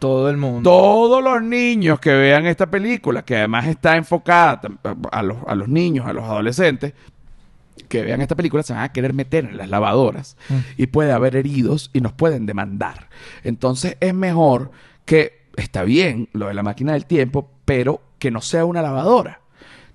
Todo 0.00 0.28
el 0.28 0.36
mundo. 0.36 0.68
todos 0.68 1.22
los 1.22 1.40
niños 1.42 2.00
que 2.00 2.12
vean 2.12 2.46
esta 2.46 2.66
película, 2.66 3.24
que 3.24 3.36
además 3.36 3.66
está 3.68 3.96
enfocada 3.96 4.60
a 5.12 5.22
los, 5.22 5.36
a 5.46 5.54
los 5.54 5.68
niños, 5.68 6.06
a 6.06 6.12
los 6.12 6.24
adolescentes, 6.24 6.94
que 7.88 8.02
vean 8.02 8.20
esta 8.20 8.36
película 8.36 8.62
se 8.62 8.72
van 8.72 8.82
a 8.82 8.92
querer 8.92 9.12
meter 9.14 9.44
en 9.44 9.56
las 9.56 9.68
lavadoras 9.68 10.36
Mm. 10.48 10.54
y 10.76 10.86
puede 10.88 11.12
haber 11.12 11.36
heridos 11.36 11.90
y 11.92 12.00
nos 12.00 12.12
pueden 12.12 12.46
demandar. 12.46 13.08
Entonces 13.44 13.96
es 14.00 14.14
mejor 14.14 14.70
que, 15.04 15.38
está 15.56 15.82
bien 15.82 16.28
lo 16.32 16.48
de 16.48 16.54
la 16.54 16.62
máquina 16.62 16.92
del 16.92 17.06
tiempo, 17.06 17.50
pero 17.64 18.00
que 18.18 18.30
no 18.30 18.40
sea 18.40 18.64
una 18.64 18.82
lavadora. 18.82 19.40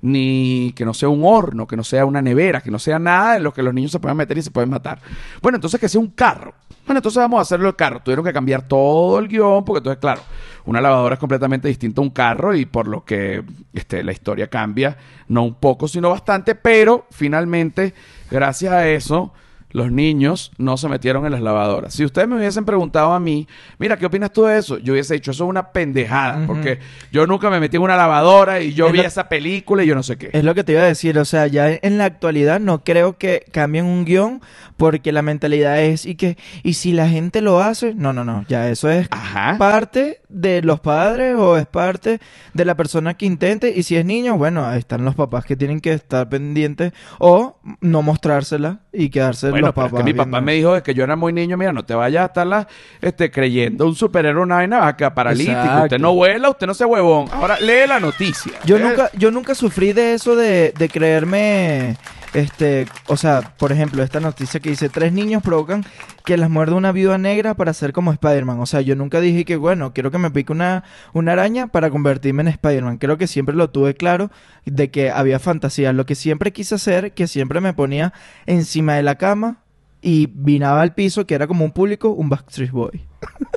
Ni 0.03 0.73
que 0.75 0.83
no 0.83 0.93
sea 0.93 1.07
un 1.07 1.23
horno, 1.23 1.65
que 1.65 1.77
no 1.77 1.83
sea 1.83 2.05
una 2.05 2.21
nevera, 2.21 2.59
que 2.59 2.69
no 2.69 2.77
sea 2.77 2.99
nada 2.99 3.37
en 3.37 3.43
lo 3.43 3.53
que 3.53 3.63
los 3.63 3.73
niños 3.73 3.89
se 3.89 3.99
puedan 3.99 4.17
meter 4.17 4.37
y 4.37 4.41
se 4.41 4.51
pueden 4.51 4.69
matar. 4.69 4.99
Bueno, 5.41 5.55
entonces 5.55 5.79
que 5.79 5.87
sea 5.87 6.01
un 6.01 6.09
carro. 6.09 6.53
Bueno, 6.85 6.99
entonces 6.99 7.21
vamos 7.21 7.39
a 7.39 7.43
hacerlo 7.43 7.69
el 7.69 7.77
carro. 7.77 8.01
Tuvieron 8.03 8.25
que 8.25 8.33
cambiar 8.33 8.67
todo 8.67 9.17
el 9.17 9.29
guion, 9.29 9.63
porque 9.63 9.77
entonces, 9.77 10.01
claro, 10.01 10.21
una 10.65 10.81
lavadora 10.81 11.13
es 11.13 11.19
completamente 11.19 11.69
distinta 11.69 12.01
a 12.01 12.03
un 12.03 12.09
carro 12.09 12.53
y 12.53 12.65
por 12.65 12.89
lo 12.89 13.05
que 13.05 13.45
este, 13.71 14.03
la 14.03 14.11
historia 14.11 14.47
cambia, 14.49 14.97
no 15.29 15.43
un 15.43 15.55
poco, 15.55 15.87
sino 15.87 16.09
bastante, 16.09 16.53
pero 16.53 17.07
finalmente, 17.09 17.93
gracias 18.29 18.73
a 18.73 18.89
eso, 18.89 19.31
los 19.73 19.91
niños 19.91 20.51
no 20.57 20.77
se 20.77 20.87
metieron 20.87 21.25
en 21.25 21.31
las 21.33 21.41
lavadoras. 21.41 21.93
Si 21.93 22.05
ustedes 22.05 22.27
me 22.27 22.37
hubiesen 22.37 22.63
preguntado 22.63 23.11
a 23.13 23.19
mí, 23.19 23.47
mira, 23.79 23.97
¿qué 23.97 24.05
opinas 24.05 24.31
tú 24.31 24.43
de 24.45 24.57
eso? 24.57 24.77
Yo 24.77 24.93
hubiese 24.93 25.15
dicho, 25.15 25.31
eso 25.31 25.43
es 25.43 25.49
una 25.49 25.71
pendejada, 25.71 26.45
porque 26.47 26.79
yo 27.11 27.27
nunca 27.27 27.49
me 27.49 27.59
metí 27.59 27.75
en 27.77 27.83
una 27.83 27.97
lavadora 27.97 28.61
y 28.61 28.73
yo 28.73 28.87
Es 28.87 28.91
vi 28.93 28.99
lo- 28.99 29.03
esa 29.05 29.27
película 29.27 29.83
y 29.83 29.87
yo 29.87 29.95
no 29.95 30.03
sé 30.03 30.17
qué. 30.17 30.29
Es 30.31 30.43
lo 30.43 30.55
que 30.55 30.63
te 30.63 30.71
iba 30.73 30.81
a 30.81 30.85
decir, 30.85 31.17
o 31.19 31.25
sea, 31.25 31.47
ya 31.47 31.69
en 31.69 31.97
la 31.97 32.05
actualidad 32.05 32.59
no 32.59 32.83
creo 32.83 33.17
que 33.17 33.45
cambien 33.51 33.85
un 33.85 34.05
guion 34.05 34.41
porque 34.77 35.11
la 35.11 35.21
mentalidad 35.21 35.81
es 35.81 36.05
y 36.05 36.15
que 36.15 36.37
y 36.63 36.73
si 36.75 36.93
la 36.93 37.09
gente 37.09 37.41
lo 37.41 37.59
hace, 37.61 37.93
no, 37.95 38.13
no, 38.13 38.23
no, 38.23 38.45
ya 38.47 38.69
eso 38.69 38.89
es 38.89 39.07
Ajá. 39.11 39.57
parte 39.57 40.21
de 40.33 40.61
los 40.63 40.79
padres 40.79 41.35
o 41.37 41.57
es 41.57 41.65
parte 41.67 42.19
de 42.53 42.65
la 42.65 42.75
persona 42.75 43.13
que 43.13 43.25
intente 43.25 43.71
y 43.75 43.83
si 43.83 43.95
es 43.95 44.03
niño, 44.05 44.37
bueno, 44.37 44.65
ahí 44.65 44.79
están 44.79 45.05
los 45.05 45.15
papás 45.15 45.45
que 45.45 45.55
tienen 45.55 45.79
que 45.79 45.93
estar 45.93 46.27
pendientes 46.27 46.91
o 47.19 47.57
no 47.81 48.01
mostrársela 48.01 48.79
y 48.91 49.09
quedarse 49.09 49.49
Bueno, 49.51 49.67
los 49.67 49.75
pero 49.75 49.87
es 49.87 49.91
papás. 49.91 50.05
que 50.05 50.11
mi 50.11 50.17
papá 50.17 50.29
viendo. 50.29 50.41
me 50.45 50.53
dijo 50.53 50.73
de 50.73 50.83
que 50.83 50.93
yo 50.93 51.03
era 51.03 51.15
muy 51.15 51.33
niño, 51.33 51.55
mira, 51.57 51.71
no 51.71 51.85
te 51.85 51.93
vayas 51.95 52.23
a 52.23 52.25
estar 52.25 52.47
la- 52.47 52.67
este, 53.01 53.29
creyendo 53.31 53.85
un 53.85 53.95
superhéroe, 53.95 54.43
una 54.43 54.55
vaina 54.55 54.87
acá 54.87 55.13
paralítico. 55.13 55.51
Exacto. 55.59 55.83
Usted 55.83 55.99
no 55.99 56.13
vuela, 56.15 56.49
usted 56.49 56.67
no 56.67 56.73
se 56.73 56.85
huevón. 56.85 57.27
Ahora 57.31 57.59
lee 57.59 57.87
la 57.87 57.99
noticia. 57.99 58.53
Yo 58.65 58.79
nunca, 58.79 59.09
yo 59.17 59.29
nunca 59.31 59.55
sufrí 59.55 59.93
de 59.93 60.13
eso 60.15 60.35
de, 60.35 60.73
de 60.77 60.89
creerme, 60.89 61.95
este, 62.33 62.87
o 63.07 63.17
sea, 63.17 63.53
por 63.57 63.71
ejemplo, 63.71 64.03
esta 64.03 64.19
noticia 64.19 64.59
que 64.59 64.69
dice, 64.69 64.89
tres 64.89 65.13
niños 65.13 65.43
provocan 65.43 65.85
que 66.25 66.37
las 66.37 66.49
muerde 66.49 66.75
una 66.75 66.91
viuda 66.91 67.17
negra 67.17 67.53
para 67.53 67.73
ser 67.73 67.93
como 67.93 68.11
Spider-Man. 68.11 68.59
O 68.59 68.65
sea, 68.65 68.81
yo 68.81 68.95
nunca 68.95 69.19
dije 69.19 69.45
que, 69.45 69.55
bueno, 69.55 69.93
quiero 69.93 70.11
que 70.11 70.17
me 70.17 70.31
pique 70.31 70.51
una, 70.51 70.83
una 71.13 71.33
araña 71.33 71.67
para 71.67 71.89
convertirme 71.89 72.41
en 72.41 72.47
Spider-Man. 72.49 72.97
Creo 72.97 73.17
que 73.17 73.27
siempre 73.27 73.55
lo 73.55 73.69
tuve 73.69 73.93
claro 73.93 74.31
de 74.65 74.89
que 74.89 75.11
había 75.11 75.39
fantasía. 75.39 75.93
Lo 75.93 76.05
que 76.05 76.15
siempre 76.15 76.53
quise 76.53 76.75
hacer, 76.75 77.13
que 77.13 77.27
siempre 77.27 77.61
me 77.61 77.73
ponía 77.73 78.13
encima 78.45 78.95
de 78.95 79.03
la 79.03 79.15
cama 79.15 79.57
y 80.01 80.27
vinaba 80.33 80.81
al 80.81 80.93
piso, 80.93 81.25
que 81.25 81.33
era 81.33 81.47
como 81.47 81.63
un 81.63 81.71
público, 81.71 82.09
un 82.09 82.29
Backstreet 82.29 82.71
Boy. 82.71 83.05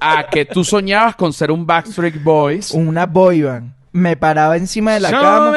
A 0.00 0.26
que 0.28 0.44
tú 0.44 0.64
soñabas 0.64 1.16
con 1.16 1.32
ser 1.32 1.50
un 1.50 1.66
Backstreet 1.66 2.22
Boys. 2.22 2.70
Una 2.70 3.06
boy 3.06 3.42
band. 3.42 3.74
Me 3.92 4.16
paraba 4.16 4.56
encima 4.56 4.94
de 4.94 5.00
la 5.00 5.10
cama. 5.10 5.52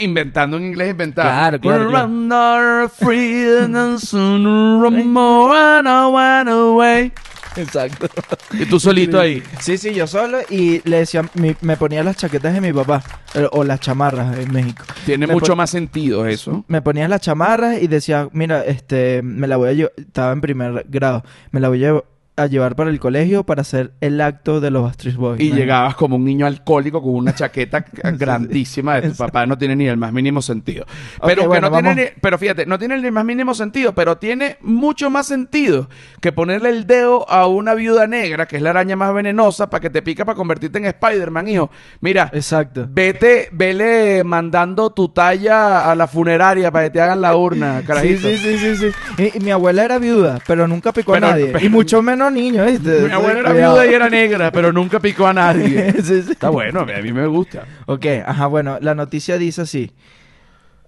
Inventando 0.00 0.56
un 0.56 0.64
inglés 0.64 0.90
inventado. 0.90 1.28
Claro, 1.28 1.60
claro, 1.60 1.88
claro. 1.88 2.06
Run 2.06 2.32
our 2.32 2.88
freedom, 2.88 3.98
soon 3.98 4.80
run 4.82 5.08
more 5.12 5.56
and 5.56 5.88
I 5.88 6.06
went 6.06 6.48
away. 6.48 7.12
Exacto. 7.56 8.06
Y 8.52 8.66
tú 8.66 8.78
solito 8.78 9.18
ahí. 9.18 9.42
Sí, 9.60 9.78
sí, 9.78 9.92
yo 9.92 10.06
solo 10.06 10.38
y 10.48 10.80
le 10.88 10.98
decía, 10.98 11.24
mi- 11.34 11.56
me 11.60 11.76
ponía 11.76 12.04
las 12.04 12.16
chaquetas 12.16 12.54
de 12.54 12.60
mi 12.60 12.72
papá 12.72 13.02
eh, 13.34 13.48
o 13.50 13.64
las 13.64 13.80
chamarras 13.80 14.38
en 14.38 14.52
México. 14.52 14.84
Tiene 15.04 15.26
Me 15.26 15.32
mucho 15.32 15.56
más 15.56 15.70
sentido 15.70 16.24
eso. 16.26 16.64
Me 16.68 16.82
ponía 16.82 17.08
las 17.08 17.20
chamarras 17.20 17.82
y 17.82 17.88
decía, 17.88 18.28
mira, 18.32 18.62
este, 18.64 19.22
me 19.22 19.48
la 19.48 19.56
voy 19.56 19.70
a 19.70 19.72
llevar, 19.72 19.92
estaba 19.96 20.32
en 20.32 20.40
primer 20.40 20.84
grado, 20.88 21.24
me 21.50 21.58
la 21.58 21.68
voy 21.68 21.84
a, 21.84 22.00
a 22.38 22.46
llevar 22.46 22.76
para 22.76 22.90
el 22.90 22.98
colegio 23.00 23.44
para 23.44 23.62
hacer 23.62 23.92
el 24.00 24.20
acto 24.20 24.60
de 24.60 24.70
los 24.70 24.82
Backstreet 24.84 25.16
Boys. 25.16 25.40
Y 25.40 25.52
llegabas 25.52 25.94
como 25.96 26.16
un 26.16 26.24
niño 26.24 26.46
alcohólico 26.46 27.02
con 27.02 27.14
una 27.14 27.34
chaqueta 27.34 27.84
grandísima 28.18 29.00
de 29.00 29.10
tu 29.10 29.16
papá. 29.16 29.46
No 29.46 29.56
tiene 29.58 29.76
ni 29.76 29.86
el 29.88 29.96
más 29.96 30.12
mínimo 30.12 30.42
sentido. 30.42 30.86
Pero, 31.24 31.50
que 31.50 31.60
no 31.60 31.70
tiene 31.70 31.94
ni- 31.94 32.02
pero 32.20 32.38
fíjate, 32.38 32.66
no 32.66 32.78
tiene 32.78 32.98
ni 32.98 33.06
el 33.06 33.12
más 33.12 33.24
mínimo 33.24 33.54
sentido, 33.54 33.94
pero 33.94 34.18
tiene 34.18 34.56
mucho 34.60 35.10
más 35.10 35.26
sentido 35.26 35.88
que 36.20 36.32
ponerle 36.32 36.70
el 36.70 36.86
dedo 36.86 37.28
a 37.30 37.46
una 37.46 37.74
viuda 37.74 38.06
negra, 38.06 38.46
que 38.46 38.56
es 38.56 38.62
la 38.62 38.70
araña 38.70 38.96
más 38.96 39.12
venenosa, 39.14 39.70
para 39.70 39.80
que 39.80 39.90
te 39.90 40.02
pica 40.02 40.24
para 40.24 40.36
convertirte 40.36 40.78
en 40.78 40.86
Spider-Man, 40.86 41.48
hijo. 41.48 41.70
Mira, 42.00 42.30
Exacto. 42.32 42.86
vete, 42.90 43.48
vele 43.52 44.22
mandando 44.24 44.90
tu 44.90 45.08
talla 45.08 45.90
a 45.90 45.94
la 45.94 46.06
funeraria 46.06 46.70
para 46.70 46.84
que 46.84 46.90
te 46.90 47.00
hagan 47.00 47.20
la 47.20 47.36
urna, 47.36 47.80
Sí, 47.80 47.86
carajito. 47.86 48.28
sí, 48.28 48.36
sí, 48.36 48.58
sí, 48.58 48.76
sí. 48.76 49.22
Y, 49.34 49.38
y 49.38 49.40
mi 49.40 49.50
abuela 49.50 49.84
era 49.84 49.98
viuda, 49.98 50.38
pero 50.46 50.66
nunca 50.68 50.92
picó 50.92 51.12
Pero- 51.12 51.26
a 51.26 51.30
nadie. 51.30 51.46
pero- 51.52 51.64
y 51.64 51.68
mucho 51.68 52.02
menos 52.02 52.27
niño, 52.30 52.64
¿viste? 52.64 53.02
Mi 53.02 53.10
abuela 53.12 53.40
era 53.40 53.50
Cuidado. 53.50 53.74
viuda 53.74 53.86
y 53.90 53.94
era 53.94 54.08
negra, 54.10 54.50
pero 54.52 54.72
nunca 54.72 55.00
picó 55.00 55.26
a 55.26 55.32
nadie. 55.32 55.92
sí, 56.02 56.22
sí. 56.22 56.32
Está 56.32 56.50
bueno, 56.50 56.80
a 56.80 57.00
mí 57.02 57.12
me 57.12 57.26
gusta. 57.26 57.64
Ok, 57.86 58.06
ajá, 58.26 58.46
bueno, 58.46 58.78
la 58.80 58.94
noticia 58.94 59.38
dice 59.38 59.62
así. 59.62 59.92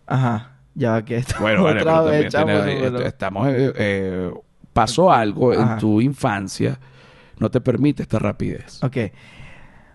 Ajá, 0.06 0.52
ya 0.74 1.02
que 1.04 1.16
esto. 1.16 1.36
Bueno, 1.40 1.62
vale, 1.64 1.80
otra 1.80 1.92
pero 2.00 2.04
vez, 2.10 2.32
también 2.32 2.58
chamo, 2.60 2.64
tiene- 2.66 2.90
bueno. 2.90 3.06
estamos... 3.06 3.48
eh, 3.48 3.72
eh, 3.76 4.30
pasó 4.72 5.12
algo 5.12 5.52
en 5.52 5.60
Ajá. 5.60 5.78
tu 5.78 6.00
infancia, 6.00 6.78
no 7.38 7.50
te 7.50 7.60
permite 7.60 8.02
esta 8.02 8.18
rapidez. 8.18 8.82
Ok. 8.82 8.96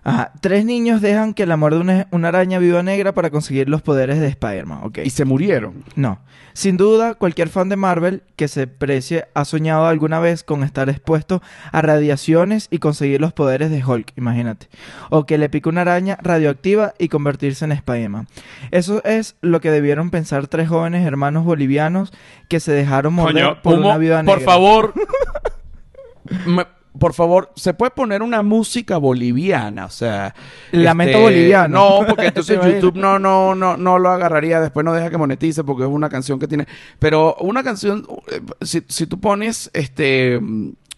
Ajá. 0.08 0.30
Tres 0.40 0.64
niños 0.64 1.00
dejan 1.02 1.34
que 1.34 1.46
la 1.46 1.56
muerde 1.56 1.80
una, 1.80 2.06
una 2.12 2.28
araña 2.28 2.58
viuda 2.60 2.82
negra 2.84 3.12
para 3.12 3.30
conseguir 3.30 3.68
los 3.68 3.82
poderes 3.82 4.20
de 4.20 4.28
Spider-Man. 4.28 4.80
Ok. 4.84 4.98
Y 5.04 5.10
se 5.10 5.24
murieron. 5.24 5.82
No. 5.96 6.20
Sin 6.52 6.76
duda, 6.76 7.14
cualquier 7.14 7.48
fan 7.48 7.68
de 7.68 7.76
Marvel 7.76 8.22
que 8.36 8.46
se 8.48 8.66
precie 8.68 9.26
ha 9.34 9.44
soñado 9.44 9.86
alguna 9.88 10.20
vez 10.20 10.44
con 10.44 10.62
estar 10.62 10.88
expuesto 10.88 11.42
a 11.72 11.82
radiaciones 11.82 12.68
y 12.70 12.78
conseguir 12.78 13.20
los 13.20 13.32
poderes 13.32 13.70
de 13.70 13.84
Hulk, 13.84 14.12
imagínate. 14.16 14.68
O 15.10 15.26
que 15.26 15.38
le 15.38 15.50
pique 15.50 15.68
una 15.68 15.80
araña 15.82 16.16
radioactiva 16.22 16.94
y 16.98 17.08
convertirse 17.08 17.64
en 17.64 17.72
Spider-Man. 17.72 18.28
Eso 18.70 19.02
es 19.04 19.36
lo 19.42 19.60
que 19.60 19.70
debieron 19.70 20.10
pensar 20.10 20.46
tres 20.46 20.68
jóvenes 20.68 21.04
hermanos 21.04 21.44
bolivianos 21.44 22.12
que 22.48 22.60
se 22.60 22.72
dejaron 22.72 23.12
morder 23.14 23.42
Coño, 23.44 23.62
por 23.62 23.74
Humo, 23.78 23.88
una 23.88 23.98
viuda 23.98 24.22
negra. 24.22 24.36
por 24.36 24.44
favor. 24.44 24.94
me- 26.46 26.75
por 26.98 27.14
favor, 27.14 27.52
¿se 27.56 27.74
puede 27.74 27.90
poner 27.90 28.22
una 28.22 28.42
música 28.42 28.96
boliviana? 28.98 29.86
O 29.86 29.90
sea... 29.90 30.34
este, 30.66 30.78
Lamento 30.78 31.20
boliviano. 31.20 32.00
No, 32.00 32.06
porque 32.06 32.26
entonces 32.26 32.58
¿Te 32.60 32.74
YouTube 32.74 32.96
no, 32.96 33.18
no, 33.18 33.54
no, 33.54 33.76
no 33.76 33.98
lo 33.98 34.10
agarraría. 34.10 34.60
Después 34.60 34.84
no 34.84 34.92
deja 34.92 35.10
que 35.10 35.18
monetice 35.18 35.64
porque 35.64 35.84
es 35.84 35.88
una 35.88 36.08
canción 36.08 36.38
que 36.38 36.48
tiene... 36.48 36.66
Pero 36.98 37.36
una 37.40 37.62
canción... 37.62 38.06
eh, 38.28 38.40
Si, 38.62 38.82
si 38.88 39.06
tú 39.06 39.20
pones 39.20 39.70
este... 39.72 40.40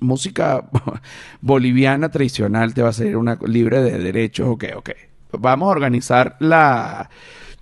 Música 0.01 0.65
boliviana 1.41 2.09
tradicional 2.09 2.73
te 2.73 2.83
va 2.83 2.91
a 2.91 2.93
salir 2.93 3.17
una 3.17 3.37
libre 3.45 3.83
de 3.83 3.99
derechos. 3.99 4.47
Ok, 4.49 4.65
ok. 4.77 4.91
Vamos 5.33 5.67
a 5.67 5.71
organizar 5.71 6.37
la... 6.39 7.11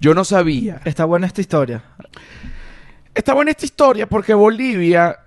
Yo 0.00 0.14
no 0.14 0.24
sabía. 0.24 0.80
Está 0.84 1.06
buena 1.06 1.26
esta 1.26 1.40
historia. 1.40 1.82
Está 3.14 3.32
buena 3.32 3.50
esta 3.52 3.64
historia 3.64 4.06
porque 4.06 4.34
Bolivia 4.34 5.18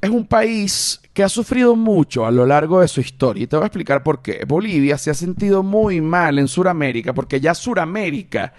es 0.00 0.10
un 0.10 0.26
país 0.26 1.00
que 1.14 1.22
ha 1.22 1.28
sufrido 1.28 1.76
mucho 1.76 2.26
a 2.26 2.32
lo 2.32 2.44
largo 2.44 2.80
de 2.80 2.88
su 2.88 3.00
historia. 3.00 3.44
Y 3.44 3.46
te 3.46 3.56
voy 3.56 3.62
a 3.62 3.66
explicar 3.68 4.02
por 4.02 4.20
qué. 4.20 4.44
Bolivia 4.46 4.98
se 4.98 5.10
ha 5.10 5.14
sentido 5.14 5.62
muy 5.62 6.00
mal 6.00 6.40
en 6.40 6.48
Sudamérica 6.48 7.14
porque 7.14 7.40
ya 7.40 7.54
Sudamérica 7.54 8.52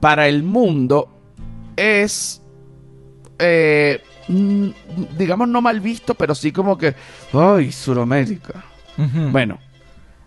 para 0.00 0.26
el 0.26 0.42
mundo 0.42 1.20
es, 1.76 2.42
eh, 3.38 4.02
mm, 4.26 4.68
digamos, 5.18 5.48
no 5.48 5.60
mal 5.60 5.80
visto, 5.80 6.14
pero 6.14 6.34
sí 6.34 6.50
como 6.50 6.78
que, 6.78 6.94
ay, 7.34 7.70
Sudamérica. 7.70 8.64
Bueno, 9.30 9.58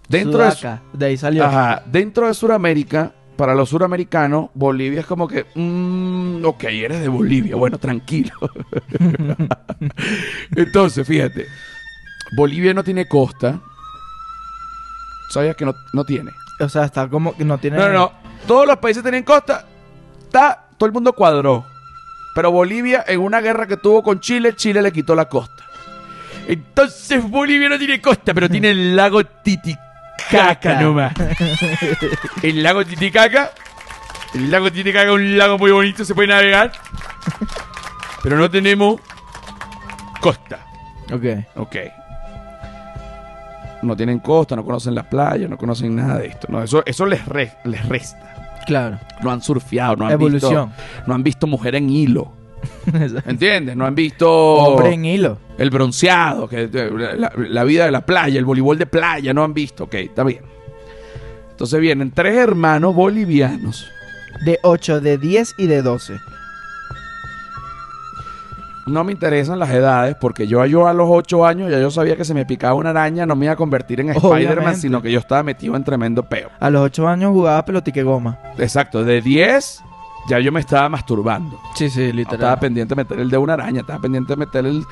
dentro 0.08 0.44
de, 0.44 0.52
Sudaca, 0.52 0.82
de 0.94 1.06
ahí 1.08 1.18
salió. 1.18 1.44
Ajá, 1.44 1.84
dentro 1.88 2.28
de 2.28 2.34
Sudamérica, 2.34 3.12
para 3.36 3.56
los 3.56 3.70
suramericanos, 3.70 4.52
Bolivia 4.54 5.00
es 5.00 5.06
como 5.08 5.28
que, 5.28 5.46
mm, 5.56 6.46
ok, 6.46 6.64
eres 6.66 7.02
de 7.02 7.08
Bolivia, 7.08 7.56
bueno, 7.56 7.80
tranquilo. 7.80 8.34
Entonces, 10.56 11.08
fíjate, 11.08 11.48
Bolivia 12.36 12.74
no 12.74 12.84
tiene 12.84 13.08
costa. 13.08 13.60
¿Sabías 15.30 15.56
que 15.56 15.66
no, 15.66 15.76
no 15.94 16.04
tiene? 16.04 16.32
O 16.60 16.70
sea, 16.70 16.86
está 16.86 17.08
como 17.08 17.36
que 17.36 17.46
no 17.46 17.58
tiene. 17.58 17.78
No, 17.78 17.88
no, 17.88 17.94
no. 17.94 18.12
Todos 18.48 18.68
los 18.68 18.78
países 18.78 19.04
tienen 19.04 19.24
costa. 19.24 19.66
Está, 20.24 20.68
todo 20.78 20.88
el 20.88 20.94
mundo 20.94 21.14
cuadró. 21.14 21.66
Pero 22.34 22.52
Bolivia, 22.52 23.04
en 23.08 23.20
una 23.20 23.42
guerra 23.42 23.68
que 23.68 23.78
tuvo 23.78 24.04
con 24.04 24.20
Chile, 24.20 24.56
Chile 24.56 24.82
le 24.82 24.92
quitó 24.92 25.16
la 25.16 25.26
costa. 25.26 25.64
Entonces 26.48 27.30
Bolivia 27.30 27.70
no 27.70 27.78
tiene 27.78 28.02
costa, 28.02 28.34
pero 28.34 28.50
tiene 28.50 28.72
el 28.72 28.96
lago 28.96 29.24
Titicaca 29.24 29.80
Caca. 30.30 30.82
nomás. 30.82 31.14
El 32.44 32.64
lago 32.64 32.86
Titicaca. 32.86 33.52
El 34.34 34.50
lago 34.50 34.72
Titicaca 34.72 35.06
es 35.10 35.12
un 35.12 35.38
lago 35.38 35.58
muy 35.58 35.72
bonito, 35.72 36.06
se 36.06 36.16
puede 36.16 36.30
navegar. 36.30 36.72
Pero 38.24 38.38
no 38.38 38.50
tenemos 38.50 39.00
costa. 40.22 40.60
Ok. 41.12 41.26
Ok. 41.56 41.76
No 43.84 43.96
tienen 43.96 44.20
costa, 44.20 44.56
no 44.56 44.64
conocen 44.64 44.94
la 44.96 45.10
playa, 45.10 45.48
no 45.48 45.58
conocen 45.58 45.96
nada 45.96 46.20
de 46.20 46.28
esto. 46.28 46.48
No, 46.50 46.62
eso, 46.62 46.84
eso 46.86 47.06
les, 47.06 47.26
re- 47.26 47.54
les 47.66 47.88
resta. 47.90 48.60
Claro. 48.68 49.00
No 49.24 49.32
han 49.32 49.42
surfeado, 49.42 49.96
no 49.96 50.06
han 50.06 50.12
Evolución. 50.12 50.70
visto. 50.70 50.84
No 51.08 51.16
han 51.16 51.24
visto 51.24 51.48
mujer 51.48 51.76
en 51.76 51.90
hilo. 51.90 52.32
¿Entiendes? 53.26 53.76
No 53.76 53.86
han 53.88 53.96
visto 53.96 54.30
Hombre 54.32 54.94
en 54.94 55.06
hilo. 55.06 55.40
el 55.58 55.72
bronceado, 55.72 56.48
que, 56.48 56.70
la, 57.18 57.32
la 57.36 57.64
vida 57.64 57.86
de 57.86 57.92
la 57.92 58.06
playa, 58.06 58.38
el 58.38 58.46
voleibol 58.46 58.78
de 58.78 58.86
playa, 58.86 59.34
no 59.34 59.44
han 59.44 59.54
visto. 59.54 59.86
Ok, 59.86 59.96
está 59.96 60.24
bien. 60.24 60.42
Entonces 61.50 61.80
vienen 61.80 62.12
tres 62.12 62.36
hermanos 62.36 62.94
bolivianos. 62.96 63.88
De 64.46 64.60
8, 64.64 65.02
de 65.02 65.18
10 65.18 65.56
y 65.58 65.68
de 65.68 65.82
12. 65.82 66.14
No 68.92 69.06
me 69.06 69.14
interesan 69.14 69.58
las 69.58 69.70
edades 69.70 70.16
porque 70.20 70.48
yo, 70.48 70.66
yo 70.66 70.86
a 70.86 70.94
los 70.94 71.08
8 71.10 71.46
años 71.46 71.72
ya 71.72 71.80
yo 71.80 71.90
sabía 71.90 72.18
que 72.18 72.26
se 72.26 72.34
me 72.34 72.46
picaba 72.46 72.74
una 72.74 72.90
araña, 72.90 73.26
no 73.26 73.38
me 73.38 73.46
iba 73.46 73.54
a 73.54 73.56
convertir 73.56 74.02
en 74.02 74.10
Spider-Man, 74.10 74.76
sino 74.76 75.02
que 75.02 75.12
yo 75.12 75.20
estaba 75.20 75.44
metido 75.44 75.78
en 75.78 75.84
tremendo 75.86 76.24
peo. 76.24 76.50
A 76.60 76.70
los 76.70 76.82
8 76.82 77.08
años 77.08 77.32
jugaba 77.32 77.64
pelotique 77.64 78.04
goma. 78.04 78.38
Exacto, 78.58 79.06
de 79.06 79.22
10 79.22 79.84
ya 80.30 80.40
yo 80.40 80.52
me 80.52 80.60
estaba 80.60 80.88
masturbando. 80.90 81.60
Sí, 81.76 81.90
sí, 81.90 82.12
No 82.14 82.22
estaba 82.22 82.60
pendiente 82.60 82.96
de 82.96 83.02
meter 83.04 83.20
el 83.20 83.30
dedo 83.30 83.40
a 83.40 83.44
una 83.44 83.54
araña, 83.54 83.82
estaba 83.82 84.00
pendiente 84.00 84.34
de 84.34 84.38
meter 84.38 84.66
el 84.66 84.86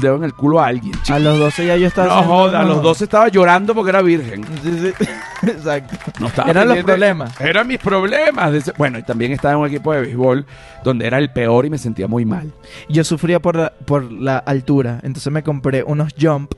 dedo 0.00 0.16
en 0.16 0.24
el 0.24 0.34
culo 0.34 0.60
a 0.60 0.66
alguien. 0.66 0.92
chico. 1.02 1.14
A 1.14 1.18
los 1.18 1.38
12 1.38 1.66
ya 1.66 1.76
yo 1.76 1.86
estaba 1.86 2.08
No 2.08 2.14
haciendo- 2.14 2.34
joda, 2.34 2.60
a 2.60 2.64
los 2.64 2.82
12 2.82 3.04
estaba 3.04 3.28
llorando 3.28 3.74
porque 3.74 3.90
era 3.90 4.02
virgen. 4.02 4.44
Sí, 4.62 4.78
sí. 4.78 5.04
Exacto. 5.46 5.96
No 6.20 6.26
estaba 6.28 6.50
Eran 6.50 6.68
los 6.68 6.78
problemas. 6.78 7.40
Eran 7.40 7.66
mis 7.66 7.78
problemas. 7.78 8.72
Bueno, 8.76 8.98
y 8.98 9.02
también 9.02 9.32
estaba 9.32 9.54
en 9.54 9.60
un 9.60 9.66
equipo 9.66 9.92
de 9.92 10.00
béisbol 10.02 10.46
donde 10.84 11.06
era 11.06 11.18
el 11.18 11.30
peor 11.32 11.66
y 11.66 11.70
me 11.70 11.78
sentía 11.78 12.06
muy 12.08 12.24
mal. 12.24 12.52
Yo 12.88 13.04
sufría 13.04 13.40
por 13.40 13.56
la, 13.56 13.72
por 13.84 14.10
la 14.12 14.38
altura, 14.38 15.00
entonces 15.02 15.32
me 15.32 15.42
compré 15.42 15.82
unos 15.82 16.14
jump 16.20 16.52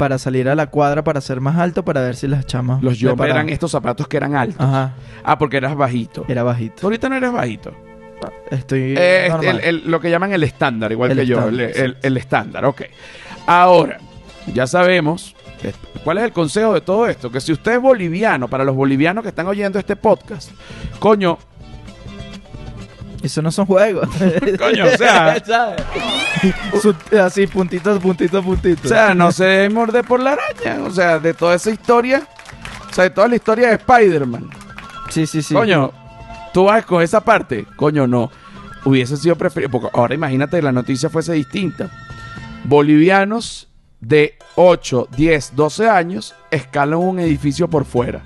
para 0.00 0.16
salir 0.18 0.48
a 0.48 0.54
la 0.54 0.68
cuadra 0.68 1.04
para 1.04 1.20
ser 1.20 1.42
más 1.42 1.58
alto 1.58 1.84
para 1.84 2.00
ver 2.00 2.16
si 2.16 2.26
las 2.26 2.46
chamas. 2.46 2.82
Los 2.82 2.98
yo 2.98 3.14
eran 3.22 3.50
estos 3.50 3.70
zapatos 3.70 4.08
que 4.08 4.16
eran 4.16 4.34
altos. 4.34 4.58
Aja, 4.58 4.94
Ah, 5.22 5.38
porque 5.38 5.58
eras 5.58 5.76
bajito. 5.76 6.24
era 6.26 6.40
Tú 6.40 6.46
bajito. 6.46 6.86
ahorita 6.86 7.08
no 7.10 7.16
eres 7.16 7.30
bajito. 7.32 7.72
Estoy 8.50 8.94
Eh, 8.96 9.26
este, 9.26 9.28
normal. 9.28 9.60
el- 9.62 9.64
el- 9.82 9.90
lo 9.90 10.00
que 10.00 10.10
llaman 10.10 10.32
el 10.32 10.42
estándar, 10.42 10.90
igual 10.90 11.10
El 11.10 11.18
que 11.18 11.26
yo. 11.26 11.38
estándar, 11.38 11.64
El, 11.66 11.74
sí. 11.74 11.80
el- 11.82 11.96
el 12.02 12.16
estándar, 12.16 12.64
ok. 12.64 12.82
Ahora, 13.46 13.98
ya 14.54 14.66
sabemos 14.66 15.36
cuál 16.02 16.16
es 16.18 16.24
el 16.24 16.32
consejo 16.32 16.72
de 16.72 16.80
todo 16.80 17.06
esto. 17.06 17.30
Que 17.30 17.40
si 17.42 17.52
usted 17.52 17.72
es 17.74 17.80
boliviano, 17.82 18.48
para 18.48 18.64
los 18.64 18.74
bolivianos 18.74 19.22
que 19.22 19.28
están 19.28 19.46
oyendo 19.48 19.78
este 19.78 19.96
podcast, 19.96 20.50
coño, 20.98 21.38
Eso 23.22 23.42
no 23.42 23.50
son 23.50 23.66
juegos. 23.66 24.08
Coño, 24.58 24.84
o 24.86 24.96
sea- 24.96 25.36
¿Sabes? 25.44 25.82
Su- 26.80 26.94
así, 27.18 27.46
puntito, 27.46 27.98
puntito, 28.00 28.42
puntito. 28.42 28.80
O 28.84 28.88
sea, 28.88 29.14
no 29.14 29.30
se 29.32 29.44
debe 29.44 29.68
morder 29.70 30.04
por 30.04 30.20
la 30.20 30.32
araña. 30.32 30.82
O 30.84 30.90
sea, 30.90 31.18
de 31.18 31.34
toda 31.34 31.54
esa 31.54 31.70
historia, 31.70 32.22
o 32.90 32.94
sea, 32.94 33.04
de 33.04 33.10
toda 33.10 33.28
la 33.28 33.36
historia 33.36 33.68
de 33.68 33.74
Spider-Man. 33.74 34.48
sí, 35.10 35.26
sí, 35.26 35.42
sí. 35.42 35.52
Coño, 35.54 35.92
tú 36.54 36.64
vas 36.64 36.78
escoger 36.78 37.04
esa 37.04 37.20
parte. 37.20 37.66
Coño, 37.76 38.06
no. 38.06 38.30
Hubiese 38.84 39.16
sido 39.18 39.36
preferido. 39.36 39.70
Porque 39.70 39.88
ahora 39.92 40.14
imagínate 40.14 40.56
que 40.56 40.62
la 40.62 40.72
noticia 40.72 41.10
fuese 41.10 41.34
distinta. 41.34 41.90
Bolivianos 42.64 43.68
de 44.00 44.38
8, 44.54 45.08
10, 45.14 45.52
12 45.56 45.88
años 45.90 46.34
escalan 46.50 46.98
un 46.98 47.18
edificio 47.20 47.68
por 47.68 47.84
fuera. 47.84 48.22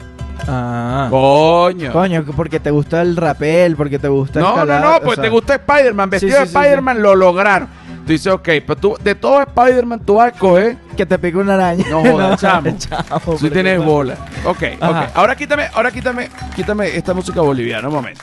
Ah. 0.46 1.06
Coño. 1.10 1.92
Coño, 1.92 2.24
porque 2.36 2.60
te 2.60 2.70
gusta 2.70 3.02
el 3.02 3.16
rapel, 3.16 3.76
porque 3.76 3.98
te 3.98 4.08
gusta 4.08 4.40
No, 4.40 4.46
no, 4.46 4.52
escalar, 4.62 4.82
no, 4.82 4.96
o 4.96 5.00
pues 5.00 5.14
sea, 5.16 5.24
te 5.24 5.30
gusta 5.30 5.54
Spider-Man. 5.54 6.10
Vestido 6.10 6.32
Sí, 6.32 6.38
de 6.40 6.46
sí, 6.46 6.52
sí, 6.52 6.58
Spider-Man 6.58 7.02
lo 7.02 7.14
lograron. 7.14 7.68
Tú 8.06 8.12
dices, 8.12 8.32
ok, 8.32 8.48
pero 8.66 8.76
tú, 8.76 8.96
de 9.02 9.14
todo 9.14 9.40
Spider-Man 9.40 10.00
tú 10.04 10.16
vas 10.16 10.26
a 10.26 10.28
escoger 10.34 10.76
Que 10.94 11.06
te 11.06 11.18
pique 11.18 11.38
una 11.38 11.54
araña. 11.54 11.84
No 11.88 12.02
jodas, 12.12 12.40
chamo. 12.40 12.76
chamo, 12.76 13.38
Si 13.38 13.48
tienes 13.50 13.82
bola. 13.82 14.14
Ok, 14.44 14.62
ok. 14.76 14.82
Ajá. 14.82 15.10
Ahora 15.14 15.34
quítame, 15.36 15.68
ahora 15.72 15.90
quítame, 15.90 16.28
quítame 16.54 16.94
esta 16.96 17.14
música 17.14 17.40
boliviana, 17.40 17.88
un 17.88 17.94
momento. 17.94 18.20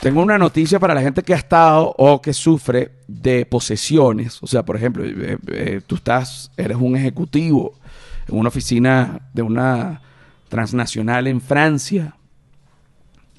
Tengo 0.00 0.22
una 0.22 0.38
noticia 0.38 0.78
para 0.78 0.94
la 0.94 1.02
gente 1.02 1.22
que 1.22 1.34
ha 1.34 1.36
estado 1.36 1.94
o 1.98 2.22
que 2.22 2.32
sufre 2.32 2.92
de 3.06 3.44
posesiones. 3.44 4.42
O 4.42 4.46
sea, 4.46 4.62
por 4.62 4.76
ejemplo, 4.76 5.04
eh, 5.04 5.36
eh, 5.48 5.80
tú 5.86 5.96
estás, 5.96 6.50
eres 6.56 6.78
un 6.80 6.96
ejecutivo 6.96 7.74
una 8.30 8.48
oficina 8.48 9.28
de 9.32 9.42
una 9.42 10.02
transnacional 10.48 11.26
en 11.26 11.40
Francia 11.40 12.16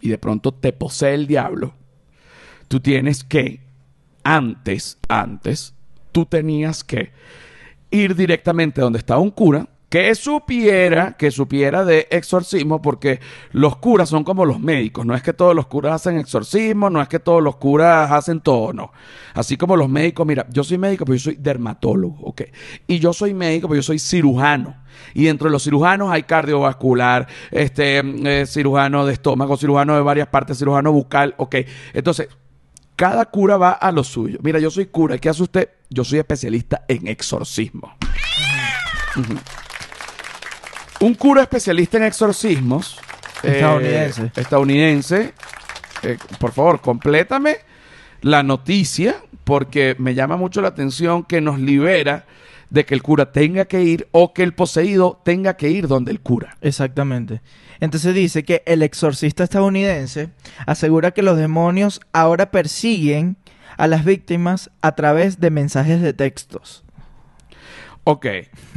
y 0.02 0.10
de 0.10 0.18
pronto 0.18 0.54
te 0.54 0.74
posee 0.74 1.14
el 1.14 1.28
diablo. 1.28 1.74
Tú 2.68 2.80
tienes 2.80 3.24
que, 3.24 3.62
antes, 4.24 4.98
antes, 5.08 5.76
tú 6.12 6.26
tenías 6.26 6.84
que 6.84 7.12
ir 7.92 8.16
directamente 8.16 8.82
donde 8.82 9.00
estaba 9.00 9.20
un 9.20 9.32
cura 9.32 9.68
que 9.92 10.16
supiera, 10.16 11.18
que 11.18 11.32
supiera 11.32 11.84
de 11.84 12.08
exorcismo, 12.12 12.82
porque 12.82 13.20
los 13.52 13.76
curas 13.76 14.08
son 14.08 14.24
como 14.24 14.46
los 14.46 14.58
médicos. 14.58 15.06
No 15.06 15.14
es 15.14 15.22
que 15.22 15.34
todos 15.34 15.54
los 15.54 15.68
curas 15.68 15.96
hacen 15.96 16.18
exorcismo, 16.18 16.90
no 16.90 17.02
es 17.02 17.10
que 17.10 17.20
todos 17.20 17.44
los 17.44 17.58
curas 17.58 18.10
hacen 18.10 18.40
todo, 18.40 18.72
no. 18.72 18.94
Así 19.34 19.58
como 19.58 19.76
los 19.76 19.90
médicos, 19.90 20.26
mira, 20.26 20.48
yo 20.50 20.64
soy 20.64 20.78
médico, 20.78 21.04
pero 21.04 21.18
yo 21.18 21.24
soy 21.26 21.36
dermatólogo, 21.36 22.22
ok. 22.22 22.44
Y 22.88 23.00
yo 23.00 23.12
soy 23.12 23.34
médico, 23.34 23.68
pero 23.68 23.80
yo 23.80 23.84
soy 23.84 24.00
cirujano. 24.00 24.78
Y 25.14 25.26
dentro 25.26 25.50
de 25.50 25.52
los 25.52 25.64
cirujanos 25.66 26.10
hay 26.10 26.24
cardiovascular, 26.24 27.28
este, 27.52 28.00
eh, 28.00 28.46
cirujano 28.46 29.06
de 29.06 29.12
estómago, 29.12 29.58
cirujano 29.58 29.94
de 29.94 30.02
varias 30.04 30.30
partes, 30.30 30.58
cirujano 30.58 30.94
bucal, 30.94 31.36
ok. 31.36 31.56
Entonces, 31.92 32.30
cada 32.96 33.26
cura 33.26 33.58
va 33.58 33.72
a 33.72 33.92
lo 33.92 34.06
suyo. 34.06 34.40
Mira, 34.42 34.58
yo 34.58 34.72
soy 34.72 34.86
cura. 34.86 35.18
¿Qué 35.18 35.28
hace 35.28 35.44
usted? 35.44 35.70
Yo 35.90 36.06
soy 36.06 36.20
especialista 36.20 36.86
en 36.88 37.10
exorcismo. 37.10 37.94
Un 41.02 41.16
cura 41.16 41.42
especialista 41.44 41.98
en 41.98 42.04
exorcismos. 42.04 42.98
eh, 43.44 43.54
Estadounidense. 43.56 44.32
estadounidense. 44.36 45.34
eh, 46.04 46.18
por 46.40 46.52
favor, 46.52 46.82
complétame 46.82 47.58
la 48.22 48.44
noticia 48.44 49.16
porque 49.44 49.96
me 49.98 50.14
llama 50.14 50.38
mucho 50.38 50.62
la 50.62 50.68
atención 50.70 51.24
que 51.24 51.42
nos 51.42 51.60
libera 51.60 52.26
de 52.70 52.86
que 52.86 52.94
el 52.94 53.02
cura 53.04 53.32
tenga 53.32 53.66
que 53.66 53.82
ir 53.82 54.08
o 54.12 54.34
que 54.34 54.44
el 54.44 54.54
poseído 54.54 55.20
tenga 55.26 55.58
que 55.58 55.70
ir 55.70 55.88
donde 55.88 56.12
el 56.12 56.22
cura. 56.22 56.56
Exactamente. 56.62 57.42
Entonces 57.80 58.14
dice 58.14 58.44
que 58.44 58.62
el 58.66 58.82
exorcista 58.84 59.44
estadounidense 59.44 60.30
asegura 60.68 61.12
que 61.12 61.24
los 61.24 61.38
demonios 61.38 62.00
ahora 62.14 62.52
persiguen 62.52 63.36
a 63.78 63.88
las 63.88 64.06
víctimas 64.06 64.70
a 64.82 64.94
través 64.96 65.40
de 65.40 65.50
mensajes 65.50 66.02
de 66.02 66.14
textos. 66.14 66.84
Ok, 68.04 68.26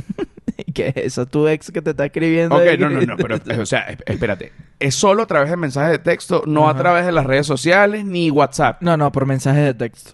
¿Qué 0.85 0.89
es 0.89 0.97
eso? 0.97 1.27
Tu 1.27 1.47
ex 1.49 1.71
que 1.71 1.81
te 1.81 1.91
está 1.91 2.07
escribiendo. 2.07 2.57
ok, 2.57 2.63
no, 2.79 2.89
que- 2.89 2.95
no, 3.07 3.15
no, 3.15 3.17
pero, 3.17 3.37
o 3.63 3.67
sea, 3.67 3.89
esp- 3.89 4.03
espérate. 4.07 4.53
Es 4.81 4.95
solo 4.95 5.23
a 5.23 5.27
través 5.27 5.49
de 5.51 5.57
mensajes 5.57 5.93
de 5.93 5.99
texto, 5.99 6.43
no 6.47 6.69
a 6.69 6.77
través 6.77 7.07
de 7.07 7.13
las 7.13 7.25
redes 7.25 7.47
sociales 7.47 8.05
ni 8.05 8.31
WhatsApp. 8.31 8.83
No, 8.83 8.97
no, 8.97 9.11
por 9.13 9.25
mensajes 9.27 9.65
de 9.65 9.75
texto. 9.75 10.13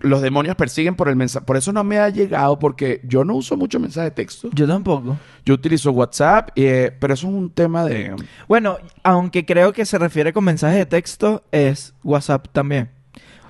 Los 0.00 0.20
demonios 0.20 0.56
persiguen 0.56 0.94
por 0.94 1.08
el 1.08 1.16
mensaje. 1.16 1.46
Por 1.46 1.56
eso 1.56 1.72
no 1.72 1.82
me 1.82 1.98
ha 1.98 2.10
llegado, 2.10 2.58
porque 2.58 3.00
yo 3.04 3.24
no 3.24 3.34
uso 3.34 3.56
mucho 3.56 3.80
mensaje 3.80 4.04
de 4.04 4.10
texto. 4.10 4.50
Yo 4.52 4.66
tampoco. 4.66 5.16
Yo 5.44 5.54
utilizo 5.54 5.90
WhatsApp, 5.90 6.50
eh, 6.54 6.94
pero 7.00 7.14
eso 7.14 7.26
es 7.28 7.32
un 7.32 7.50
tema 7.50 7.82
de... 7.86 8.14
Bueno, 8.46 8.76
aunque 9.02 9.46
creo 9.46 9.72
que 9.72 9.86
se 9.86 9.98
refiere 9.98 10.34
con 10.34 10.44
mensajes 10.44 10.76
de 10.78 10.86
texto, 10.86 11.44
es 11.50 11.94
WhatsApp 12.04 12.46
también. 12.52 12.90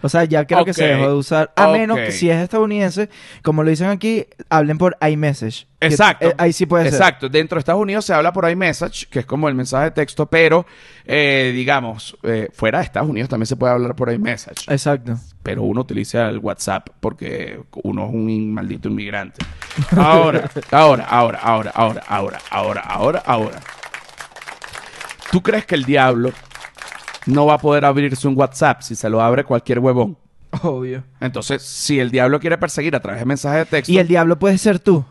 O 0.02 0.08
sea, 0.08 0.24
ya 0.24 0.44
creo 0.46 0.64
que 0.64 0.72
se 0.72 0.86
dejó 0.86 1.08
de 1.08 1.14
usar. 1.14 1.52
A 1.56 1.68
menos 1.68 1.98
que 1.98 2.12
si 2.12 2.30
es 2.30 2.42
estadounidense, 2.42 3.08
como 3.42 3.62
lo 3.62 3.70
dicen 3.70 3.88
aquí, 3.88 4.26
hablen 4.48 4.78
por 4.78 4.96
iMessage. 5.00 5.66
Que, 5.78 5.88
Exacto. 5.88 6.28
eh, 6.28 6.34
ahí 6.38 6.52
sí 6.52 6.66
puede 6.66 6.84
ser. 6.84 6.94
Exacto. 6.94 7.28
Dentro 7.28 7.56
de 7.56 7.60
Estados 7.60 7.80
Unidos 7.82 8.04
se 8.04 8.14
habla 8.14 8.32
por 8.32 8.48
iMessage, 8.48 9.08
que 9.08 9.20
es 9.20 9.26
como 9.26 9.48
el 9.48 9.54
mensaje 9.54 9.84
de 9.86 9.90
texto, 9.90 10.26
pero, 10.26 10.66
eh, 11.04 11.52
digamos, 11.54 12.16
eh, 12.22 12.48
fuera 12.52 12.78
de 12.78 12.84
Estados 12.84 13.08
Unidos 13.08 13.28
también 13.28 13.46
se 13.46 13.56
puede 13.56 13.72
hablar 13.72 13.94
por 13.94 14.12
iMessage. 14.12 14.70
Exacto. 14.70 15.18
Pero 15.42 15.62
uno 15.62 15.82
utiliza 15.82 16.28
el 16.28 16.38
WhatsApp 16.38 16.88
porque 17.00 17.60
uno 17.82 18.06
es 18.06 18.14
un 18.14 18.54
maldito 18.54 18.88
inmigrante. 18.88 19.44
Ahora, 19.96 20.50
ahora, 20.70 21.04
ahora, 21.04 21.38
ahora, 21.40 21.70
ahora, 21.74 22.02
ahora, 22.08 22.38
ahora, 22.50 22.80
ahora, 22.80 23.22
ahora. 23.24 23.60
¿Tú 25.30 25.42
crees 25.42 25.66
que 25.66 25.74
el 25.74 25.84
diablo 25.84 26.32
no 27.26 27.46
va 27.46 27.54
a 27.54 27.58
poder 27.58 27.84
abrirse 27.84 28.26
un 28.26 28.36
WhatsApp 28.36 28.82
si 28.82 28.94
se 28.94 29.10
lo 29.10 29.20
abre 29.20 29.44
cualquier 29.44 29.80
huevón? 29.80 30.16
Obvio. 30.62 31.04
Entonces, 31.20 31.62
si 31.62 32.00
el 32.00 32.10
diablo 32.10 32.40
quiere 32.40 32.56
perseguir 32.56 32.94
a 32.96 33.00
través 33.00 33.20
de 33.20 33.26
mensajes 33.26 33.58
de 33.60 33.66
texto... 33.66 33.92
Y 33.92 33.98
el 33.98 34.08
diablo 34.08 34.38
puede 34.38 34.58
ser 34.58 34.78
tú. 34.78 35.04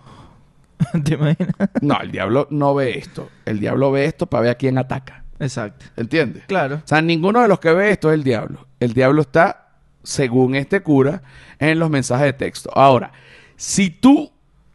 ¿Te 1.03 1.13
imaginas? 1.13 1.53
No, 1.81 1.99
el 2.01 2.11
diablo 2.11 2.47
no 2.49 2.73
ve 2.73 2.97
esto. 2.97 3.29
El 3.45 3.59
diablo 3.59 3.91
ve 3.91 4.05
esto 4.05 4.27
para 4.27 4.41
ver 4.41 4.51
a 4.51 4.55
quién 4.55 4.77
ataca. 4.77 5.23
Exacto. 5.39 5.85
¿Entiendes? 5.97 6.43
Claro. 6.47 6.75
O 6.75 6.87
sea, 6.87 7.01
ninguno 7.01 7.41
de 7.41 7.47
los 7.47 7.59
que 7.59 7.71
ve 7.73 7.91
esto 7.91 8.09
es 8.09 8.15
el 8.15 8.23
diablo. 8.23 8.65
El 8.79 8.93
diablo 8.93 9.21
está, 9.21 9.73
según 10.03 10.55
este 10.55 10.81
cura, 10.81 11.21
en 11.59 11.79
los 11.79 11.89
mensajes 11.89 12.25
de 12.27 12.33
texto. 12.33 12.71
Ahora, 12.73 13.11
si 13.55 13.89
tú 13.89 14.31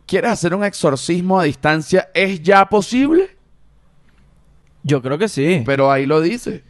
quieres 0.06 0.30
hacer 0.30 0.54
un 0.54 0.64
exorcismo 0.64 1.40
a 1.40 1.44
distancia, 1.44 2.10
¿es 2.14 2.42
ya 2.42 2.68
posible? 2.68 3.36
Yo 4.82 5.02
creo 5.02 5.18
que 5.18 5.28
sí. 5.28 5.62
Pero 5.64 5.90
ahí 5.90 6.06
lo 6.06 6.20
dice. 6.20 6.64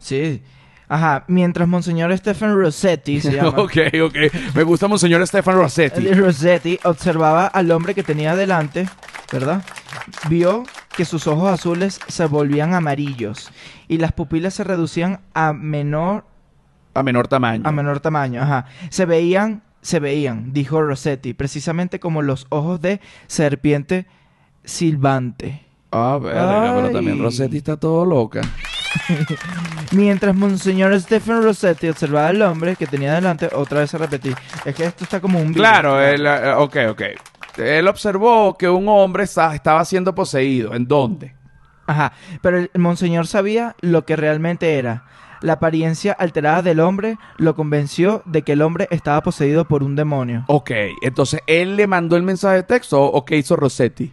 Sí. 0.00 0.42
Ajá. 0.88 1.22
Mientras 1.28 1.68
Monseñor 1.68 2.16
Stephen 2.18 2.56
Rossetti 2.56 3.20
se 3.20 3.30
llama. 3.32 3.50
ok, 3.60 3.76
ok. 4.04 4.16
Me 4.56 4.64
gusta 4.64 4.88
Monseñor 4.88 5.24
Stefan 5.24 5.54
Rossetti. 5.54 6.08
El 6.08 6.18
Rossetti 6.18 6.80
observaba 6.82 7.46
al 7.46 7.70
hombre 7.70 7.94
que 7.94 8.02
tenía 8.02 8.34
delante, 8.34 8.88
¿verdad? 9.30 9.62
Vio 10.28 10.64
que 10.96 11.04
sus 11.04 11.28
ojos 11.28 11.48
azules 11.52 12.00
se 12.08 12.26
volvían 12.26 12.74
amarillos 12.74 13.52
y 13.86 13.98
las 13.98 14.10
pupilas 14.12 14.54
se 14.54 14.64
reducían 14.64 15.20
a 15.32 15.52
menor 15.52 16.24
A 16.94 17.04
menor 17.04 17.28
tamaño. 17.28 17.62
a 17.64 17.70
menor 17.70 18.00
tamaño, 18.00 18.42
ajá. 18.42 18.66
Se 18.88 19.04
veían, 19.06 19.62
se 19.82 20.00
veían, 20.00 20.52
dijo 20.52 20.82
Rossetti, 20.82 21.34
precisamente 21.34 22.00
como 22.00 22.22
los 22.22 22.48
ojos 22.48 22.80
de 22.80 23.00
serpiente 23.28 24.06
silbante. 24.64 25.64
Ah, 25.92 26.18
verga, 26.20 26.72
pero 26.76 26.90
también 26.90 27.20
Rossetti 27.22 27.58
está 27.58 27.76
todo 27.76 28.04
loca. 28.04 28.40
Mientras 29.92 30.34
Monseñor 30.34 30.98
Stephen 31.00 31.42
Rossetti 31.42 31.88
observaba 31.88 32.28
al 32.28 32.42
hombre 32.42 32.76
que 32.76 32.86
tenía 32.86 33.14
delante, 33.14 33.48
otra 33.52 33.80
vez 33.80 33.94
a 33.94 33.98
repetir. 33.98 34.34
Es 34.64 34.74
que 34.74 34.84
esto 34.84 35.04
está 35.04 35.20
como 35.20 35.38
un 35.38 35.48
virus. 35.48 35.56
Claro, 35.62 36.00
él, 36.00 36.26
eh, 36.26 36.52
ok, 36.56 36.76
ok. 36.90 37.02
Él 37.58 37.88
observó 37.88 38.56
que 38.56 38.68
un 38.68 38.88
hombre 38.88 39.26
sa- 39.26 39.54
estaba 39.54 39.84
siendo 39.84 40.14
poseído. 40.14 40.74
¿En 40.74 40.86
dónde? 40.86 41.34
Ajá, 41.86 42.12
pero 42.40 42.58
el 42.58 42.70
Monseñor 42.78 43.26
sabía 43.26 43.74
lo 43.80 44.04
que 44.04 44.14
realmente 44.16 44.78
era. 44.78 45.04
La 45.42 45.54
apariencia 45.54 46.12
alterada 46.12 46.62
del 46.62 46.80
hombre 46.80 47.16
lo 47.38 47.54
convenció 47.56 48.22
de 48.26 48.42
que 48.42 48.52
el 48.52 48.62
hombre 48.62 48.86
estaba 48.90 49.22
poseído 49.22 49.66
por 49.66 49.82
un 49.82 49.96
demonio. 49.96 50.44
Ok, 50.48 50.70
entonces 51.02 51.40
él 51.46 51.76
le 51.76 51.86
mandó 51.86 52.16
el 52.16 52.22
mensaje 52.22 52.56
de 52.56 52.62
texto 52.62 53.02
o 53.02 53.24
qué 53.24 53.38
hizo 53.38 53.56
Rossetti? 53.56 54.12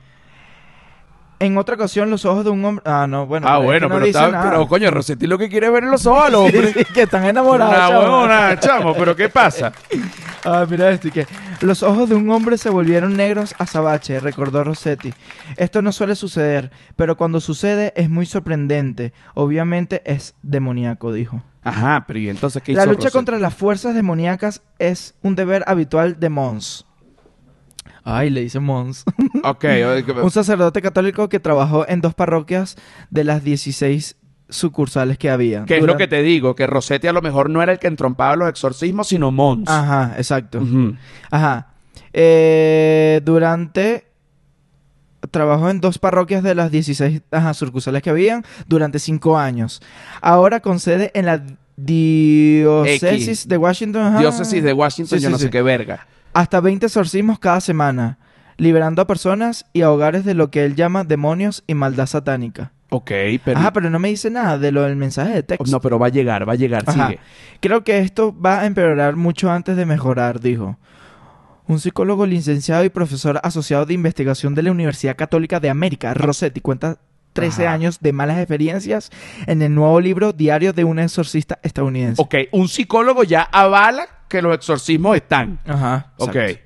En 1.39 1.55
otra 1.57 1.75
ocasión, 1.75 2.09
los 2.09 2.25
ojos 2.25 2.43
de 2.45 2.49
un 2.49 2.65
hombre. 2.65 2.83
Ah, 2.87 3.05
no, 3.07 3.27
bueno. 3.27 3.47
ah, 3.47 3.55
es 3.55 3.59
que 3.59 3.65
bueno, 3.65 3.87
no 3.89 3.93
pero, 3.95 4.05
está- 4.07 4.31
nada. 4.31 4.49
pero 4.49 4.67
coño, 4.67 4.89
Rossetti 4.89 5.27
lo 5.27 5.37
que 5.37 5.49
quiere 5.49 5.67
es 5.67 5.73
ver 5.73 5.83
en 5.83 5.91
los 5.91 6.05
ojos. 6.07 6.17
Sí, 6.51 6.61
sí, 6.73 6.85
que 6.93 7.03
están 7.03 7.25
enamorados. 7.25 8.25
Una 8.25 8.59
chamo, 8.59 8.93
pero 8.95 9.15
¿qué 9.15 9.29
pasa? 9.29 9.71
Ah, 10.45 10.65
mira 10.69 10.89
esto, 10.91 11.09
que 11.11 11.27
los 11.59 11.83
ojos 11.83 12.07
de 12.07 12.15
un 12.15 12.29
hombre 12.29 12.57
se 12.57 12.69
volvieron 12.69 13.17
negros 13.17 13.53
azabache, 13.57 14.21
recordó 14.21 14.63
Rossetti. 14.63 15.13
Esto 15.57 15.81
no 15.81 15.91
suele 15.91 16.15
suceder, 16.15 16.71
pero 16.95 17.17
cuando 17.17 17.41
sucede 17.41 17.91
es 17.97 18.09
muy 18.09 18.25
sorprendente. 18.25 19.11
Obviamente 19.33 20.01
es 20.05 20.35
demoníaco, 20.43 21.11
dijo. 21.11 21.43
Ajá, 21.63 22.05
pero 22.07 22.19
¿y 22.19 22.29
entonces 22.29 22.63
qué 22.63 22.71
La 22.73 22.83
hizo 22.83 22.91
lucha 22.91 22.97
Rossetti? 23.07 23.13
contra 23.17 23.39
las 23.39 23.53
fuerzas 23.55 23.93
demoníacas 23.93 24.61
es 24.79 25.15
un 25.21 25.35
deber 25.35 25.65
habitual 25.67 26.17
de 26.17 26.29
Mons. 26.29 26.85
Ay, 28.09 28.29
le 28.29 28.39
dice 28.39 28.61
Mons. 28.61 29.03
Ok, 29.43 29.65
un 30.23 30.31
sacerdote 30.31 30.81
católico 30.81 31.27
que 31.29 31.39
trabajó 31.39 31.87
en 31.87 32.01
dos 32.01 32.13
parroquias 32.13 32.77
de 33.09 33.23
las 33.23 33.43
16 33.43 34.15
sucursales 34.49 35.17
que 35.17 35.29
había. 35.29 35.65
¿qué 35.65 35.77
es 35.77 35.83
lo 35.83 35.97
que 35.97 36.07
te 36.07 36.21
digo? 36.21 36.55
Que 36.55 36.67
Rossetti 36.67 37.07
a 37.07 37.13
lo 37.13 37.21
mejor 37.21 37.49
no 37.49 37.61
era 37.61 37.73
el 37.73 37.79
que 37.79 37.87
entrompaba 37.87 38.35
los 38.37 38.49
exorcismos, 38.49 39.09
sino 39.09 39.31
Mons. 39.31 39.69
Ajá, 39.69 40.13
exacto. 40.17 40.61
Ajá. 41.29 41.73
Eh, 42.13 43.21
durante. 43.25 44.05
Trabajó 45.31 45.69
en 45.69 45.81
dos 45.81 45.99
parroquias 45.99 46.41
de 46.43 46.55
las 46.55 46.71
16 46.71 47.21
ajá, 47.31 47.53
sucursales 47.53 48.01
que 48.01 48.09
habían 48.09 48.45
durante 48.67 48.99
cinco 48.99 49.37
años. 49.37 49.81
Ahora 50.21 50.61
con 50.61 50.79
sede 50.79 51.11
en 51.13 51.25
la 51.25 51.43
diócesis 51.75 53.47
de 53.47 53.57
Washington. 53.57 54.01
ajá. 54.03 54.19
Diócesis 54.19 54.63
de 54.63 54.71
Washington, 54.71 55.19
Sí, 55.19 55.23
yo 55.23 55.29
sí, 55.29 55.31
no 55.33 55.37
sé 55.37 55.49
qué 55.49 55.61
verga. 55.61 56.07
Hasta 56.37 56.61
20 56.61 56.85
exorcismos 56.85 57.39
cada 57.39 57.59
semana, 57.61 58.19
liberando 58.57 59.01
a 59.01 59.07
personas 59.07 59.65
y 59.73 59.81
a 59.81 59.89
hogares 59.89 60.23
de 60.23 60.35
lo 60.35 60.51
que 60.51 60.65
él 60.65 60.75
llama 60.75 61.03
demonios 61.03 61.63
y 61.65 61.73
maldad 61.73 62.05
satánica. 62.05 62.73
Ok, 62.91 63.09
pero... 63.43 63.57
Ajá, 63.57 63.73
pero 63.73 63.89
no 63.89 63.97
me 63.97 64.09
dice 64.09 64.29
nada 64.29 64.59
de 64.59 64.71
lo 64.71 64.83
del 64.83 64.97
mensaje 64.97 65.33
de 65.33 65.41
texto. 65.41 65.65
No, 65.71 65.81
pero 65.81 65.97
va 65.97 66.05
a 66.05 66.09
llegar, 66.09 66.47
va 66.47 66.53
a 66.53 66.55
llegar, 66.55 66.83
Ajá. 66.85 67.07
sigue. 67.07 67.19
Creo 67.59 67.83
que 67.83 67.97
esto 67.97 68.39
va 68.39 68.59
a 68.59 68.67
empeorar 68.67 69.15
mucho 69.15 69.49
antes 69.49 69.75
de 69.75 69.87
mejorar, 69.87 70.39
dijo. 70.39 70.77
Un 71.65 71.79
psicólogo 71.79 72.27
licenciado 72.27 72.83
y 72.83 72.89
profesor 72.89 73.39
asociado 73.41 73.87
de 73.87 73.95
investigación 73.95 74.53
de 74.53 74.61
la 74.61 74.71
Universidad 74.71 75.15
Católica 75.15 75.59
de 75.59 75.71
América, 75.71 76.13
Rossetti, 76.13 76.61
cuenta 76.61 76.99
13 77.33 77.65
Ajá. 77.65 77.73
años 77.73 77.99
de 77.99 78.13
malas 78.13 78.37
experiencias 78.37 79.09
en 79.47 79.63
el 79.63 79.73
nuevo 79.73 79.99
libro 79.99 80.33
Diario 80.33 80.71
de 80.71 80.83
un 80.83 80.99
exorcista 80.99 81.57
estadounidense. 81.63 82.21
Ok, 82.21 82.35
un 82.51 82.67
psicólogo 82.67 83.23
ya 83.23 83.41
avala 83.41 84.16
que 84.27 84.41
los 84.41 84.53
exorcismos 84.55 85.15
están. 85.15 85.59
Ajá. 85.65 86.13
Ok. 86.17 86.35
exacto. 86.35 86.63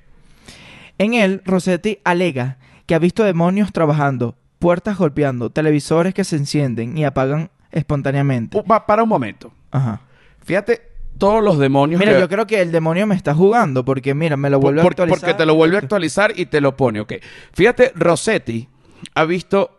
En 0.98 1.14
él, 1.14 1.42
Rossetti 1.44 1.98
alega 2.04 2.58
que 2.86 2.94
ha 2.94 2.98
visto 2.98 3.24
demonios 3.24 3.72
trabajando, 3.72 4.36
puertas 4.58 4.96
golpeando, 4.98 5.50
televisores 5.50 6.14
que 6.14 6.24
se 6.24 6.36
encienden 6.36 6.96
y 6.96 7.04
apagan 7.04 7.50
espontáneamente. 7.70 8.58
Uh, 8.58 8.64
pa- 8.64 8.86
para 8.86 9.02
un 9.02 9.08
momento. 9.08 9.52
Ajá. 9.70 10.00
Fíjate, 10.44 10.82
todos 11.18 11.42
los 11.42 11.58
demonios 11.58 11.98
Mira, 11.98 12.12
que- 12.14 12.20
yo 12.20 12.28
creo 12.28 12.46
que 12.46 12.60
el 12.60 12.70
demonio 12.72 13.06
me 13.06 13.14
está 13.14 13.34
jugando 13.34 13.84
porque, 13.84 14.14
mira, 14.14 14.36
me 14.36 14.50
lo 14.50 14.58
Por- 14.60 14.66
vuelve 14.74 14.82
a 14.82 14.84
actualizar. 14.84 15.18
Porque 15.20 15.34
te 15.34 15.46
lo 15.46 15.54
vuelve 15.54 15.76
a 15.76 15.80
actualizar 15.80 16.32
y 16.36 16.46
te 16.46 16.60
lo 16.60 16.76
pone, 16.76 17.00
ok. 17.00 17.14
Fíjate, 17.52 17.92
Rossetti 17.94 18.68
ha 19.14 19.24
visto 19.24 19.78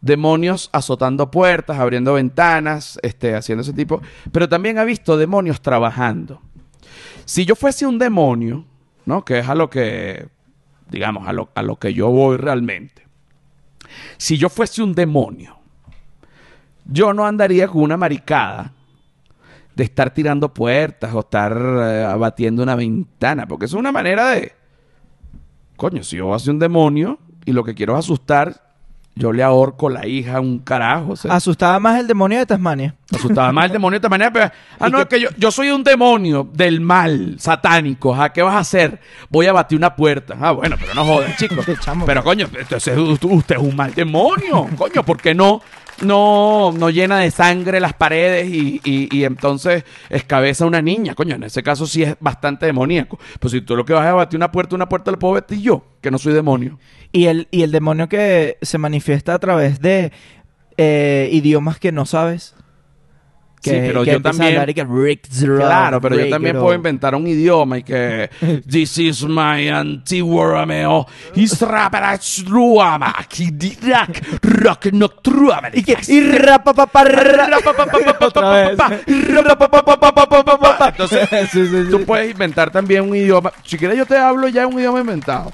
demonios 0.00 0.70
azotando 0.72 1.30
puertas, 1.30 1.78
abriendo 1.78 2.14
ventanas, 2.14 2.98
este, 3.02 3.34
haciendo 3.34 3.62
ese 3.62 3.72
tipo, 3.72 4.00
pero 4.32 4.48
también 4.48 4.78
ha 4.78 4.84
visto 4.84 5.16
demonios 5.16 5.60
trabajando. 5.60 6.40
Si 7.24 7.44
yo 7.44 7.54
fuese 7.54 7.86
un 7.86 7.98
demonio, 7.98 8.64
¿no? 9.04 9.24
Que 9.24 9.38
es 9.40 9.48
a 9.48 9.54
lo 9.54 9.70
que, 9.70 10.28
digamos, 10.90 11.26
a 11.28 11.32
lo, 11.32 11.50
a 11.54 11.62
lo 11.62 11.76
que 11.76 11.94
yo 11.94 12.10
voy 12.10 12.36
realmente. 12.36 13.06
Si 14.16 14.36
yo 14.36 14.48
fuese 14.48 14.82
un 14.82 14.94
demonio, 14.94 15.58
yo 16.84 17.12
no 17.12 17.26
andaría 17.26 17.68
con 17.68 17.82
una 17.82 17.96
maricada 17.96 18.72
de 19.74 19.84
estar 19.84 20.12
tirando 20.12 20.52
puertas 20.52 21.14
o 21.14 21.20
estar 21.20 21.56
eh, 21.56 22.04
abatiendo 22.04 22.62
una 22.62 22.74
ventana, 22.74 23.46
porque 23.46 23.66
es 23.66 23.72
una 23.74 23.92
manera 23.92 24.30
de, 24.30 24.52
coño, 25.76 26.02
si 26.02 26.16
yo 26.16 26.26
voy 26.26 26.36
a 26.36 26.38
ser 26.40 26.54
un 26.54 26.58
demonio 26.58 27.18
y 27.44 27.52
lo 27.52 27.62
que 27.62 27.74
quiero 27.74 27.92
es 27.92 28.00
asustar, 28.00 28.67
yo 29.18 29.32
le 29.32 29.42
ahorco 29.42 29.90
la 29.90 30.06
hija 30.06 30.36
a 30.36 30.40
un 30.40 30.60
carajo. 30.60 31.12
o 31.12 31.16
sea, 31.16 31.34
Asustaba 31.34 31.78
más 31.80 31.98
el 32.00 32.06
demonio 32.06 32.38
de 32.38 32.46
Tasmania. 32.46 32.94
asustaba 33.14 33.52
más 33.52 33.66
el 33.66 33.72
demonio 33.72 33.94
de 33.94 33.98
esta 33.98 34.08
manera, 34.08 34.32
pero, 34.32 34.50
ah, 34.80 34.88
¿Y 34.88 34.90
no, 34.90 34.96
qué- 34.98 35.02
es 35.02 35.08
que 35.08 35.20
yo, 35.20 35.28
yo 35.36 35.50
soy 35.50 35.70
un 35.70 35.82
demonio 35.84 36.48
del 36.52 36.80
mal, 36.80 37.36
satánico, 37.38 38.14
¿a 38.14 38.32
qué 38.32 38.42
vas 38.42 38.54
a 38.54 38.58
hacer? 38.60 39.00
Voy 39.28 39.46
a 39.46 39.52
batir 39.52 39.76
una 39.78 39.94
puerta. 39.96 40.36
Ah, 40.40 40.52
bueno, 40.52 40.76
pero 40.80 40.94
no 40.94 41.04
jodas, 41.04 41.36
chicos. 41.38 41.66
Pero 42.06 42.22
coño, 42.24 42.46
entonces 42.58 42.96
usted 42.96 43.28
usted 43.30 43.56
es 43.56 43.62
un 43.62 43.74
mal 43.76 43.94
demonio, 43.94 44.66
coño, 44.76 45.02
¿por 45.02 45.20
qué 45.20 45.34
no? 45.34 45.60
No, 46.00 46.70
no 46.78 46.90
llena 46.90 47.18
de 47.18 47.30
sangre 47.32 47.80
las 47.80 47.92
paredes 47.92 48.48
y, 48.48 48.80
y- 48.84 49.08
y 49.10 49.24
entonces 49.24 49.82
escabeza 50.08 50.62
a 50.62 50.68
una 50.68 50.80
niña. 50.80 51.16
Coño, 51.16 51.34
en 51.34 51.42
ese 51.42 51.62
caso 51.64 51.88
sí 51.88 52.04
es 52.04 52.14
bastante 52.20 52.66
demoníaco. 52.66 53.18
Pues 53.40 53.50
si 53.50 53.62
tú 53.62 53.74
lo 53.74 53.84
que 53.84 53.94
vas 53.94 54.06
a 54.06 54.12
batir 54.12 54.36
una 54.38 54.52
puerta, 54.52 54.76
una 54.76 54.88
puerta 54.88 55.10
la 55.10 55.16
puedo 55.18 55.34
batir 55.34 55.60
yo, 55.60 55.82
que 56.00 56.12
no 56.12 56.18
soy 56.18 56.34
demonio. 56.34 56.78
Y 57.12 57.26
el, 57.26 57.48
y 57.50 57.62
el 57.62 57.72
demonio 57.72 58.08
que 58.08 58.58
se 58.62 58.78
manifiesta 58.78 59.34
a 59.34 59.38
través 59.38 59.80
de 59.80 60.12
eh, 60.76 61.28
idiomas 61.32 61.78
que 61.78 61.92
no 61.92 62.06
sabes. 62.06 62.54
Sí, 63.60 63.70
pero 63.72 64.04
yo 64.04 64.12
empieza 64.12 64.44
a 64.44 64.46
también- 64.46 64.74
que 64.74 64.84
Rick 64.84 65.28
Claro, 65.58 66.00
pero 66.00 66.14
yo 66.16 66.22
Rick 66.22 66.30
también 66.30 66.54
Zero. 66.54 66.62
puedo 66.64 66.74
inventar 66.76 67.14
un 67.14 67.26
idioma 67.26 67.78
y 67.78 67.82
que 67.82 68.30
This 68.70 68.98
is 68.98 69.24
my 69.24 69.68
antiwarmeo 69.68 71.06
Israperachruama 71.34 73.14
Kidirak 73.28 74.40
Rock 74.42 74.86
Noctruama 74.92 75.68
Y 75.72 75.82
que 75.82 75.96
y. 76.08 76.20
Entonces, 80.88 81.28
Sí, 81.50 81.66
sí, 81.66 81.84
sí. 81.84 81.90
tú 81.90 82.04
puedes 82.04 82.30
inventar 82.30 82.70
también 82.70 83.08
un 83.08 83.14
idioma. 83.16 83.52
Si 83.64 83.76
quieres, 83.78 83.96
yo 83.98 84.06
te 84.06 84.16
hablo 84.16 84.48
ya 84.48 84.66
un 84.66 84.78
idioma 84.78 85.00
inventado. 85.00 85.50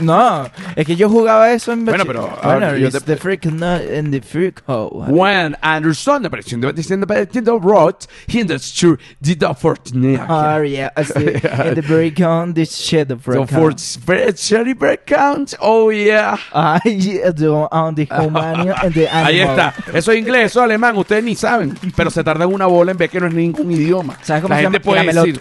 No, 0.00 0.48
es 0.76 0.86
que 0.86 0.96
yo 0.96 1.08
jugaba 1.08 1.52
eso 1.52 1.72
en 1.72 1.84
Bueno, 1.84 2.04
pero, 2.06 2.30
Bueno, 2.42 2.66
ah, 2.66 2.76
yo 2.76 2.90
te- 2.90 3.00
the 3.00 3.16
freak 3.16 3.44
not 3.46 3.82
in 3.82 4.10
the 4.10 4.20
freak 4.20 4.62
hole. 4.66 5.04
When 5.08 5.56
Anderson, 5.60 6.28
diciendo, 6.72 7.43
diciendo, 7.44 7.60
wrote, 7.62 8.06
he 8.26 8.40
understood 8.40 8.98
the 9.20 9.46
opportunity. 9.46 10.20
Oh, 10.28 10.62
yeah, 10.62 10.90
see. 11.02 11.34
In 11.68 11.74
the 11.74 11.82
break 11.86 12.20
on 12.24 12.54
this 12.54 12.74
shit 12.76 13.10
of 13.10 13.22
The 13.24 13.30
break 13.30 13.52
on. 13.52 13.74
fourth 13.76 14.36
cherry 14.36 14.72
break 14.74 15.06
count. 15.06 15.54
Oh, 15.60 15.90
yeah. 15.90 16.36
Ah, 16.52 16.80
yeah, 16.84 17.30
the, 17.30 17.48
on 17.70 17.94
the 17.94 18.04
human 18.06 18.70
and 18.70 18.94
the 18.94 19.06
Ahí 19.12 19.40
está. 19.40 19.74
Eso 19.92 20.12
es 20.12 20.18
inglés, 20.18 20.46
eso 20.46 20.60
es 20.60 20.64
alemán. 20.64 20.96
Ustedes 20.96 21.22
ni 21.24 21.34
saben. 21.34 21.76
Pero 21.96 22.10
se 22.10 22.22
tarda 22.24 22.46
una 22.46 22.66
bola 22.66 22.92
en 22.92 22.98
ver 22.98 23.10
que 23.10 23.20
no 23.20 23.26
es 23.26 23.34
ningún 23.34 23.70
idioma. 23.70 24.16
¿Sabes 24.22 24.42
cómo 24.42 24.54
La 24.54 24.60
se 24.60 24.62
gente 24.64 24.78
llama? 24.78 24.84
puede 24.84 25.12
decir. 25.12 25.40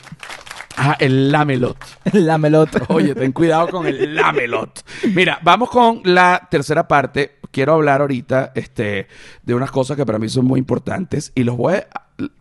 Ah, 0.78 0.96
el 1.00 1.32
lamelot. 1.32 1.78
La 2.14 2.38
melota. 2.38 2.84
Oye, 2.90 3.16
ten 3.16 3.32
cuidado 3.32 3.70
con 3.70 3.86
el 3.86 4.16
lamelot. 4.16 4.84
Mira, 5.14 5.40
vamos 5.44 5.70
con 5.70 6.02
la 6.04 6.48
tercera 6.50 6.88
parte. 6.88 7.40
Quiero 7.52 7.74
hablar 7.74 8.02
ahorita 8.02 8.52
este, 8.56 9.08
de 9.44 9.54
unas 9.54 9.72
cosas 9.72 9.96
que 9.96 10.06
para 10.06 10.20
mí 10.20 10.30
son 10.30 10.46
muy 10.46 10.60
importantes. 10.60 11.32
Y 11.36 11.44
los 11.44 11.58
voy 11.58 11.76
a. 11.76 11.88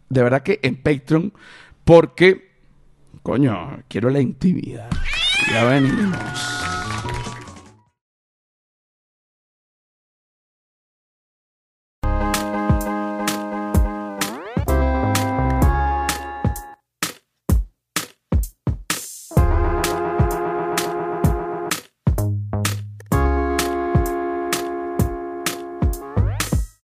De 0.08 0.22
verdad 0.22 0.42
que 0.42 0.60
en 0.62 0.76
Patreon. 0.76 1.32
Porque. 1.84 2.52
Coño, 3.22 3.82
quiero 3.88 4.10
la 4.10 4.20
intimidad. 4.20 4.88
Ya 5.52 5.64
venimos. 5.64 6.61